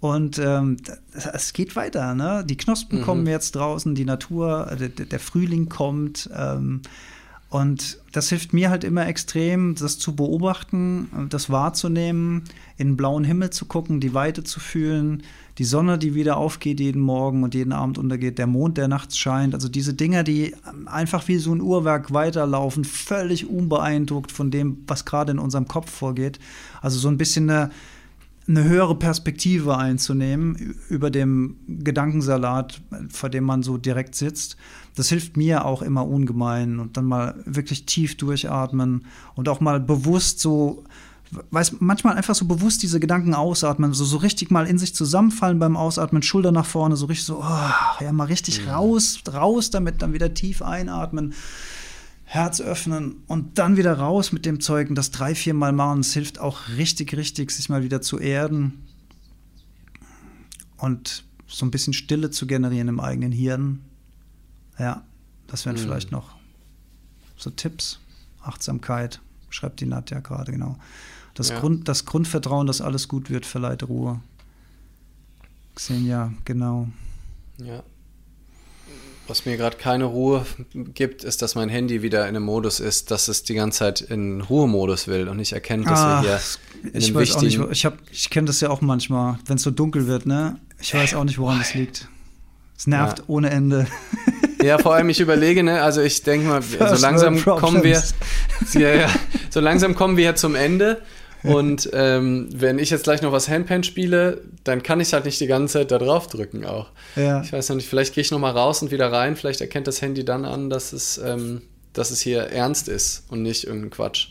[0.01, 0.75] Und ähm,
[1.13, 2.43] es geht weiter, ne?
[2.45, 3.03] Die Knospen mhm.
[3.03, 6.29] kommen jetzt draußen, die Natur, der, der Frühling kommt.
[6.35, 6.81] Ähm,
[7.49, 12.43] Und das hilft mir halt immer extrem, das zu beobachten, das wahrzunehmen,
[12.77, 15.23] in den blauen Himmel zu gucken, die Weite zu fühlen,
[15.57, 19.17] die Sonne, die wieder aufgeht jeden Morgen und jeden Abend untergeht, der Mond, der nachts
[19.17, 19.53] scheint.
[19.53, 20.53] Also diese Dinger, die
[20.85, 25.89] einfach wie so ein Uhrwerk weiterlaufen, völlig unbeeindruckt von dem, was gerade in unserem Kopf
[25.89, 26.39] vorgeht.
[26.81, 27.69] Also so ein bisschen eine,
[28.47, 34.57] eine höhere Perspektive einzunehmen über dem Gedankensalat, vor dem man so direkt sitzt.
[34.95, 39.79] Das hilft mir auch immer ungemein und dann mal wirklich tief durchatmen und auch mal
[39.79, 40.83] bewusst so
[41.51, 45.59] weiß, manchmal einfach so bewusst diese Gedanken ausatmen, so, so richtig mal in sich zusammenfallen
[45.59, 48.69] beim Ausatmen, Schulter nach vorne, so richtig so, oh, ja, mal richtig mhm.
[48.69, 51.33] raus, raus damit, dann wieder tief einatmen,
[52.23, 55.99] Herz öffnen und dann wieder raus mit dem Zeugen, das drei, vier Mal machen.
[55.99, 58.83] Es hilft auch richtig, richtig, sich mal wieder zu erden
[60.77, 63.81] und so ein bisschen Stille zu generieren im eigenen Hirn.
[64.79, 65.03] Ja,
[65.47, 65.79] das wären mhm.
[65.79, 66.35] vielleicht noch
[67.37, 67.99] so Tipps.
[68.41, 70.77] Achtsamkeit, schreibt die Nadja gerade, genau.
[71.33, 71.59] Das, ja.
[71.59, 74.21] Grund, das Grundvertrauen, dass alles gut wird, verleiht Ruhe.
[75.75, 76.87] Xenia, genau.
[77.57, 77.83] Ja.
[79.27, 83.09] Was mir gerade keine Ruhe gibt, ist, dass mein Handy wieder in einem Modus ist,
[83.09, 86.39] dass es die ganze Zeit in Ruhemodus will und nicht erkennt, dass Ach, wir
[86.83, 89.63] hier in ich weiß auch nicht, ich, ich kenne das ja auch manchmal, wenn es
[89.63, 90.59] so dunkel wird, ne?
[90.79, 92.07] Ich weiß auch nicht, woran das liegt.
[92.77, 93.23] Es nervt ja.
[93.27, 93.87] ohne Ende.
[94.65, 98.01] Ja, vor allem ich überlege, ne, also ich denke mal, First so langsam kommen wir,
[98.73, 99.09] ja, ja,
[99.49, 101.01] so langsam kommen wir ja zum Ende
[101.45, 105.39] und ähm, wenn ich jetzt gleich noch was Handpan spiele, dann kann ich halt nicht
[105.39, 106.89] die ganze Zeit da drauf drücken auch.
[107.15, 107.41] Ja.
[107.41, 109.35] Ich weiß noch nicht, vielleicht gehe ich noch mal raus und wieder rein.
[109.35, 111.61] Vielleicht erkennt das Handy dann an, dass es, ähm,
[111.93, 114.29] dass es hier ernst ist und nicht irgendein Quatsch.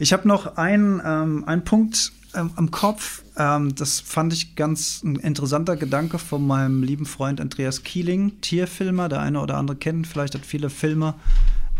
[0.00, 3.21] Ich habe noch einen, ähm, einen Punkt ähm, am Kopf.
[3.36, 9.08] Ähm, das fand ich ganz ein interessanter Gedanke von meinem lieben Freund Andreas Kieling, Tierfilmer.
[9.08, 11.14] Der eine oder andere kennt vielleicht, hat viele Filme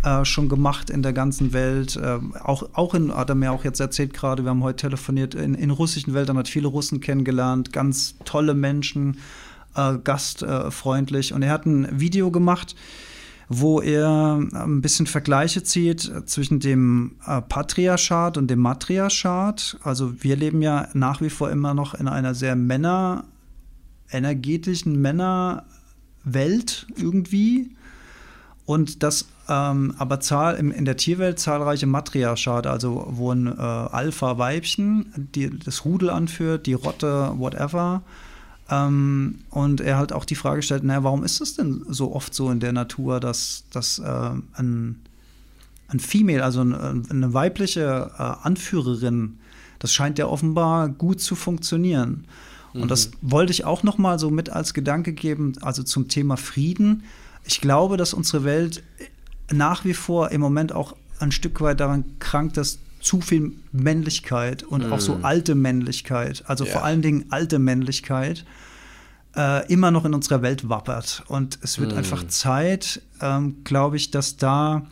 [0.02, 1.96] äh, schon gemacht in der ganzen Welt.
[1.96, 5.34] Äh, auch, auch in, hat er mir auch jetzt erzählt gerade, wir haben heute telefoniert,
[5.34, 9.18] in, in russischen Wäldern hat viele Russen kennengelernt, ganz tolle Menschen,
[9.76, 11.32] äh, gastfreundlich.
[11.32, 12.74] Und er hat ein Video gemacht,
[13.48, 19.78] wo er ein bisschen Vergleiche zieht zwischen dem äh, Patriarchat und dem Matriarchat.
[19.82, 23.24] Also wir leben ja nach wie vor immer noch in einer sehr Männer,
[24.10, 27.76] energetischen Männerwelt irgendwie.
[28.64, 33.60] Und das ähm, aber Zahl, in, in der Tierwelt zahlreiche Matriarchate, also wo ein äh,
[33.60, 35.28] Alpha-Weibchen
[35.64, 38.02] das Rudel anführt, die Rotte, whatever.
[38.72, 42.32] Ähm, und er halt auch die Frage stellt, naja, warum ist es denn so oft
[42.32, 45.00] so in der Natur, dass, dass äh, ein,
[45.88, 49.38] ein Female, also ein, eine weibliche äh, Anführerin,
[49.78, 52.24] das scheint ja offenbar gut zu funktionieren.
[52.72, 53.32] Und das mhm.
[53.32, 57.02] wollte ich auch noch mal so mit als Gedanke geben, also zum Thema Frieden.
[57.44, 58.82] Ich glaube, dass unsere Welt
[59.52, 64.62] nach wie vor im Moment auch ein Stück weit daran krankt, dass zu viel Männlichkeit
[64.62, 64.92] und mm.
[64.92, 65.24] auch so mm.
[65.24, 66.72] alte Männlichkeit, also yeah.
[66.72, 68.44] vor allen Dingen alte Männlichkeit,
[69.36, 71.24] äh, immer noch in unserer Welt wappert.
[71.26, 71.98] Und es wird mm.
[71.98, 74.86] einfach Zeit, ähm, glaube ich, dass da,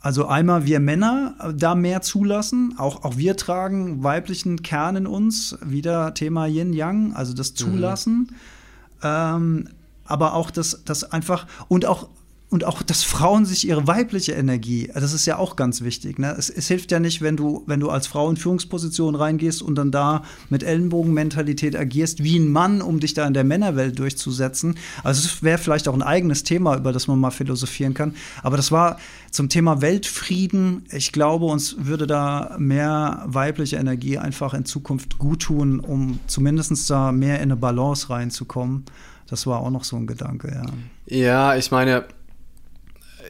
[0.00, 5.58] also einmal wir Männer da mehr zulassen, auch, auch wir tragen weiblichen Kern in uns,
[5.62, 7.56] wieder Thema Yin-Yang, also das mhm.
[7.56, 8.16] Zulassen.
[8.22, 8.34] Mm.
[9.02, 9.68] Ähm,
[10.04, 12.08] aber auch das, das einfach und auch
[12.50, 16.18] und auch, dass Frauen sich ihre weibliche Energie, das ist ja auch ganz wichtig.
[16.18, 16.34] Ne?
[16.36, 19.76] Es, es, hilft ja nicht, wenn du, wenn du als Frau in Führungsposition reingehst und
[19.76, 24.74] dann da mit Ellenbogenmentalität agierst wie ein Mann, um dich da in der Männerwelt durchzusetzen.
[25.04, 28.16] Also es wäre vielleicht auch ein eigenes Thema, über das man mal philosophieren kann.
[28.42, 28.98] Aber das war
[29.30, 30.84] zum Thema Weltfrieden.
[30.90, 36.90] Ich glaube, uns würde da mehr weibliche Energie einfach in Zukunft gut tun, um zumindest
[36.90, 38.86] da mehr in eine Balance reinzukommen.
[39.28, 40.66] Das war auch noch so ein Gedanke, ja.
[41.06, 42.04] Ja, ich meine,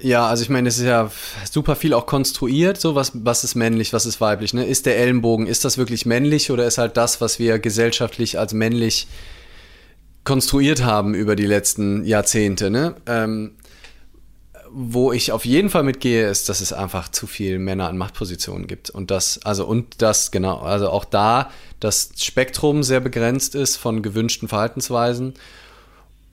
[0.03, 1.11] ja, also ich meine, es ist ja
[1.51, 4.55] super viel auch konstruiert, so was, was ist männlich, was ist weiblich.
[4.55, 4.65] Ne?
[4.65, 8.53] Ist der Ellenbogen, ist das wirklich männlich oder ist halt das, was wir gesellschaftlich als
[8.53, 9.09] männlich
[10.25, 12.71] konstruiert haben über die letzten Jahrzehnte?
[12.71, 12.95] Ne?
[13.07, 13.53] Ähm,
[14.73, 18.69] wo ich auf jeden Fall mitgehe, ist, dass es einfach zu viele Männer an Machtpositionen
[18.69, 18.89] gibt.
[18.89, 24.03] Und das, also, und das, genau, also auch da das Spektrum sehr begrenzt ist von
[24.03, 25.35] gewünschten Verhaltensweisen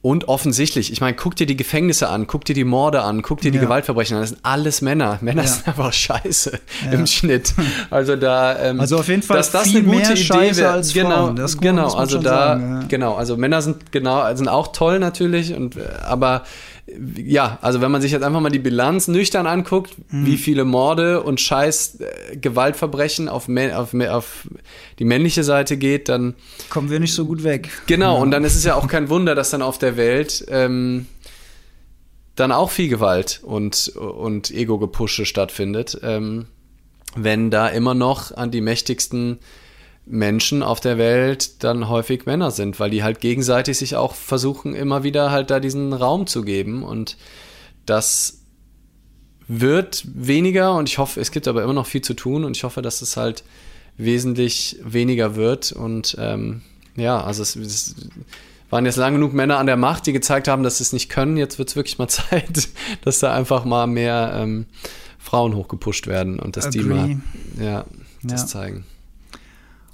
[0.07, 3.41] und offensichtlich, ich meine, guck dir die Gefängnisse an, guck dir die Morde an, guck
[3.41, 3.63] dir die ja.
[3.65, 4.21] Gewaltverbrechen an.
[4.21, 5.17] Das sind alles Männer.
[5.19, 5.49] Männer ja.
[5.49, 6.91] sind einfach scheiße ja.
[6.91, 7.53] im Schnitt.
[7.89, 10.71] Also da, ähm, also auf jeden Fall dass das eine gute Idee wäre.
[10.71, 11.93] Als genau, das genau.
[11.93, 13.15] Also da, sagen, genau.
[13.15, 16.43] Also Männer sind genau, sind auch toll natürlich und äh, aber
[17.17, 20.25] ja, also wenn man sich jetzt einfach mal die Bilanz nüchtern anguckt, mhm.
[20.25, 24.47] wie viele Morde und scheiß äh, Gewaltverbrechen auf, auf, auf,
[24.97, 26.35] die männliche Seite geht, dann
[26.69, 27.69] kommen wir nicht so gut weg.
[27.87, 28.21] Genau, ja.
[28.21, 31.07] und dann ist es ja auch kein Wunder, dass dann auf der Welt ähm,
[32.35, 36.45] dann auch viel Gewalt und, und Ego-Gepusche stattfindet, ähm,
[37.15, 39.39] wenn da immer noch an die mächtigsten
[40.09, 44.75] Menschen auf der Welt dann häufig Männer sind, weil die halt gegenseitig sich auch versuchen,
[44.75, 46.83] immer wieder halt da diesen Raum zu geben.
[46.83, 47.17] Und
[47.85, 48.41] das
[49.47, 52.63] wird weniger und ich hoffe, es gibt aber immer noch viel zu tun und ich
[52.63, 53.43] hoffe, dass es halt
[53.97, 55.71] wesentlich weniger wird.
[55.71, 56.61] Und ähm,
[56.95, 57.95] ja, also es, es
[58.69, 61.09] waren jetzt lang genug Männer an der Macht, die gezeigt haben, dass sie es nicht
[61.09, 61.37] können.
[61.37, 62.69] Jetzt wird es wirklich mal Zeit,
[63.01, 64.65] dass da einfach mal mehr ähm,
[65.17, 66.79] Frauen hochgepusht werden und dass Agree.
[66.79, 67.17] die mal
[67.59, 67.85] ja,
[68.23, 68.47] das ja.
[68.47, 68.85] zeigen.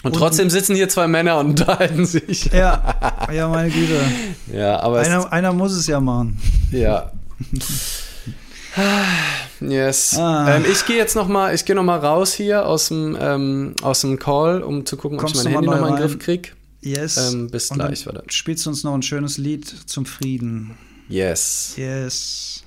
[0.04, 2.45] Und, und trotzdem sitzen hier zwei Männer und unterhalten sich.
[2.45, 4.01] Ja, ja, meine Güte.
[4.54, 6.39] Ja, aber einer, einer muss es ja machen.
[6.72, 7.12] Ja.
[9.60, 10.18] Yes.
[10.18, 10.56] Ah.
[10.56, 13.76] Ähm, ich gehe jetzt noch mal, ich gehe noch mal raus hier aus dem, ähm,
[13.82, 16.01] aus dem Call, um zu gucken, Kommst ob ich mein Handy noch mal in den
[16.01, 16.49] Griff kriege.
[16.82, 17.34] Yes.
[17.34, 18.24] Ähm, bis Und gleich, warte.
[18.28, 20.76] Spielst du uns noch ein schönes Lied zum Frieden?
[21.08, 21.76] Yes.
[21.78, 22.64] Yes.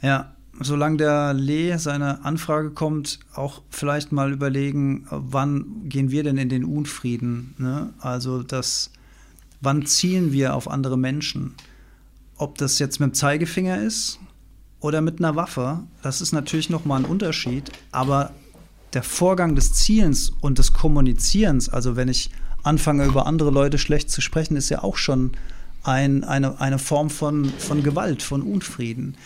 [0.00, 6.38] Ja, solange der Lee seine Anfrage kommt, auch vielleicht mal überlegen, wann gehen wir denn
[6.38, 7.54] in den Unfrieden?
[7.58, 7.92] Ne?
[7.98, 8.90] Also das,
[9.60, 11.54] wann zielen wir auf andere Menschen?
[12.36, 14.18] Ob das jetzt mit dem Zeigefinger ist
[14.80, 17.70] oder mit einer Waffe, das ist natürlich noch mal ein Unterschied.
[17.90, 18.32] Aber
[18.92, 22.30] der Vorgang des Zielens und des Kommunizierens, also wenn ich
[22.62, 25.32] anfange über andere Leute schlecht zu sprechen, ist ja auch schon
[25.82, 29.16] ein, eine, eine Form von, von Gewalt, von Unfrieden.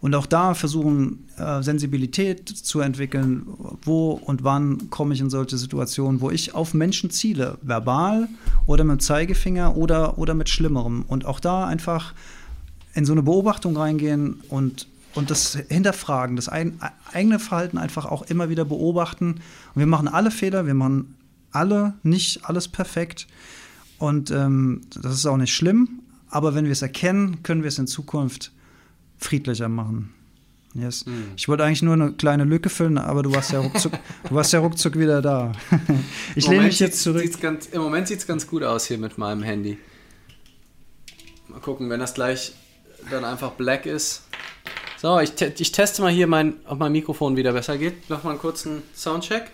[0.00, 3.46] Und auch da versuchen, äh, Sensibilität zu entwickeln,
[3.82, 8.28] wo und wann komme ich in solche Situationen, wo ich auf Menschen ziele, verbal
[8.66, 11.04] oder mit dem Zeigefinger oder, oder mit Schlimmerem.
[11.08, 12.14] Und auch da einfach
[12.94, 16.78] in so eine Beobachtung reingehen und, und das hinterfragen, das ein,
[17.12, 19.40] eigene Verhalten einfach auch immer wieder beobachten.
[19.74, 21.16] Und wir machen alle Fehler, wir machen
[21.50, 23.26] alle nicht alles perfekt.
[23.98, 27.78] Und ähm, das ist auch nicht schlimm, aber wenn wir es erkennen, können wir es
[27.78, 28.52] in Zukunft
[29.18, 30.14] friedlicher machen.
[30.74, 31.06] Yes.
[31.06, 31.32] Mhm.
[31.36, 33.92] Ich wollte eigentlich nur eine kleine Lücke füllen, aber du warst ja ruckzuck,
[34.28, 35.52] du warst ja ruckzuck wieder da.
[36.34, 37.24] ich lehne mich jetzt zurück.
[37.40, 39.78] Ganz, Im Moment sieht es ganz gut aus hier mit meinem Handy.
[41.48, 42.52] Mal gucken, wenn das gleich
[43.10, 44.24] dann einfach black ist.
[45.00, 47.94] So, ich, te ich teste mal hier, mein, ob mein Mikrofon wieder besser geht.
[48.08, 49.50] Mach mal einen kurzen Soundcheck.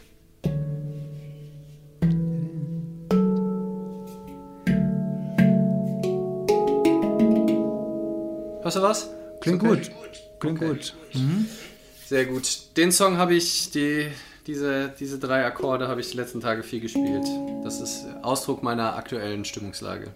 [8.62, 9.10] Hörst du was?
[9.44, 9.76] Klingt okay.
[9.76, 9.90] gut.
[10.40, 10.68] Klingt okay.
[10.68, 10.94] gut.
[11.12, 11.46] Mhm.
[12.06, 12.76] Sehr gut.
[12.78, 14.08] Den Song habe ich, die,
[14.46, 17.26] diese, diese drei Akkorde habe ich die letzten Tage viel gespielt.
[17.62, 20.08] Das ist Ausdruck meiner aktuellen Stimmungslage.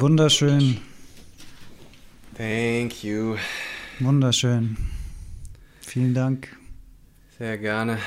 [0.00, 0.80] Wunderschön.
[2.34, 3.36] Thank you.
[3.98, 4.78] Wunderschön.
[5.82, 6.56] Vielen Dank.
[7.38, 7.98] Sehr gerne.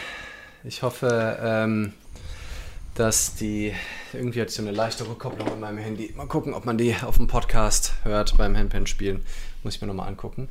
[0.64, 1.94] Ich hoffe, ähm,
[2.96, 3.76] dass die.
[4.12, 6.12] Irgendwie hat so eine leichte Rückkopplung in meinem Handy.
[6.18, 9.24] Mal gucken, ob man die auf dem Podcast hört beim Handpan spielen.
[9.62, 10.50] Muss ich mir nochmal angucken.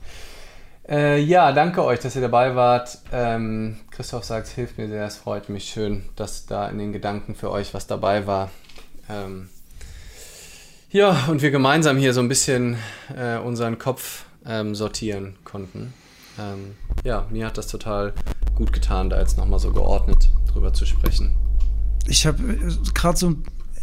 [0.89, 2.99] Äh, ja, danke euch, dass ihr dabei wart.
[3.11, 6.93] Ähm, Christoph sagt, es hilft mir sehr, es freut mich schön, dass da in den
[6.93, 8.53] Gedanken für euch was dabei war.
[9.11, 9.49] Ähm,
[10.93, 12.77] ja, und wir gemeinsam hier so ein bisschen
[13.17, 15.93] äh, unseren Kopf ähm, sortieren konnten.
[16.39, 16.75] Ähm,
[17.05, 18.13] ja, mir hat das total
[18.55, 21.35] gut getan, da jetzt nochmal so geordnet drüber zu sprechen.
[22.07, 22.43] Ich habe
[22.95, 23.35] gerade so,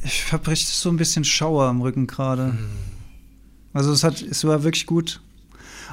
[0.04, 2.54] ich habe richtig so ein bisschen Schauer am Rücken gerade.
[2.54, 2.70] Mhm.
[3.74, 5.22] Also es hat, es war wirklich gut.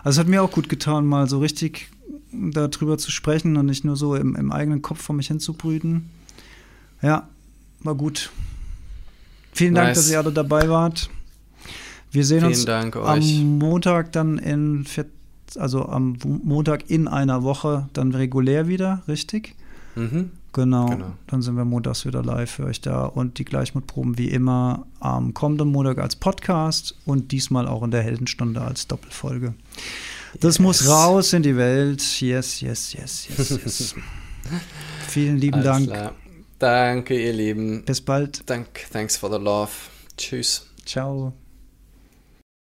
[0.05, 1.91] Also es hat mir auch gut getan, mal so richtig
[2.33, 6.11] darüber zu sprechen und nicht nur so im, im eigenen Kopf vor mich hinzubrüten.
[7.03, 7.29] Ja,
[7.81, 8.31] war gut.
[9.57, 9.85] Vielen nice.
[9.85, 11.09] Dank, dass ihr alle dabei wart.
[12.13, 14.87] Wir sehen Vielen uns Dank am Montag dann in,
[15.57, 19.55] also am Montag in einer Woche dann regulär wieder, richtig?
[19.95, 20.31] Mhm.
[20.53, 20.87] Genau.
[20.87, 21.13] genau.
[21.27, 25.33] Dann sind wir montags wieder live für euch da und die Gleichmutproben wie immer am
[25.33, 29.55] kommenden Montag als Podcast und diesmal auch in der Heldenstunde als Doppelfolge.
[30.41, 30.59] Das yes.
[30.59, 32.03] muss raus in die Welt.
[32.21, 33.95] Yes, yes, yes, yes, yes.
[35.09, 35.87] Vielen lieben Alles Dank.
[35.89, 36.13] Klar.
[36.59, 37.85] Danke, ihr Lieben.
[37.85, 38.49] Bis bald.
[38.49, 39.73] Dank, thanks for the love.
[40.17, 40.67] Tschüss.
[40.85, 41.33] Ciao.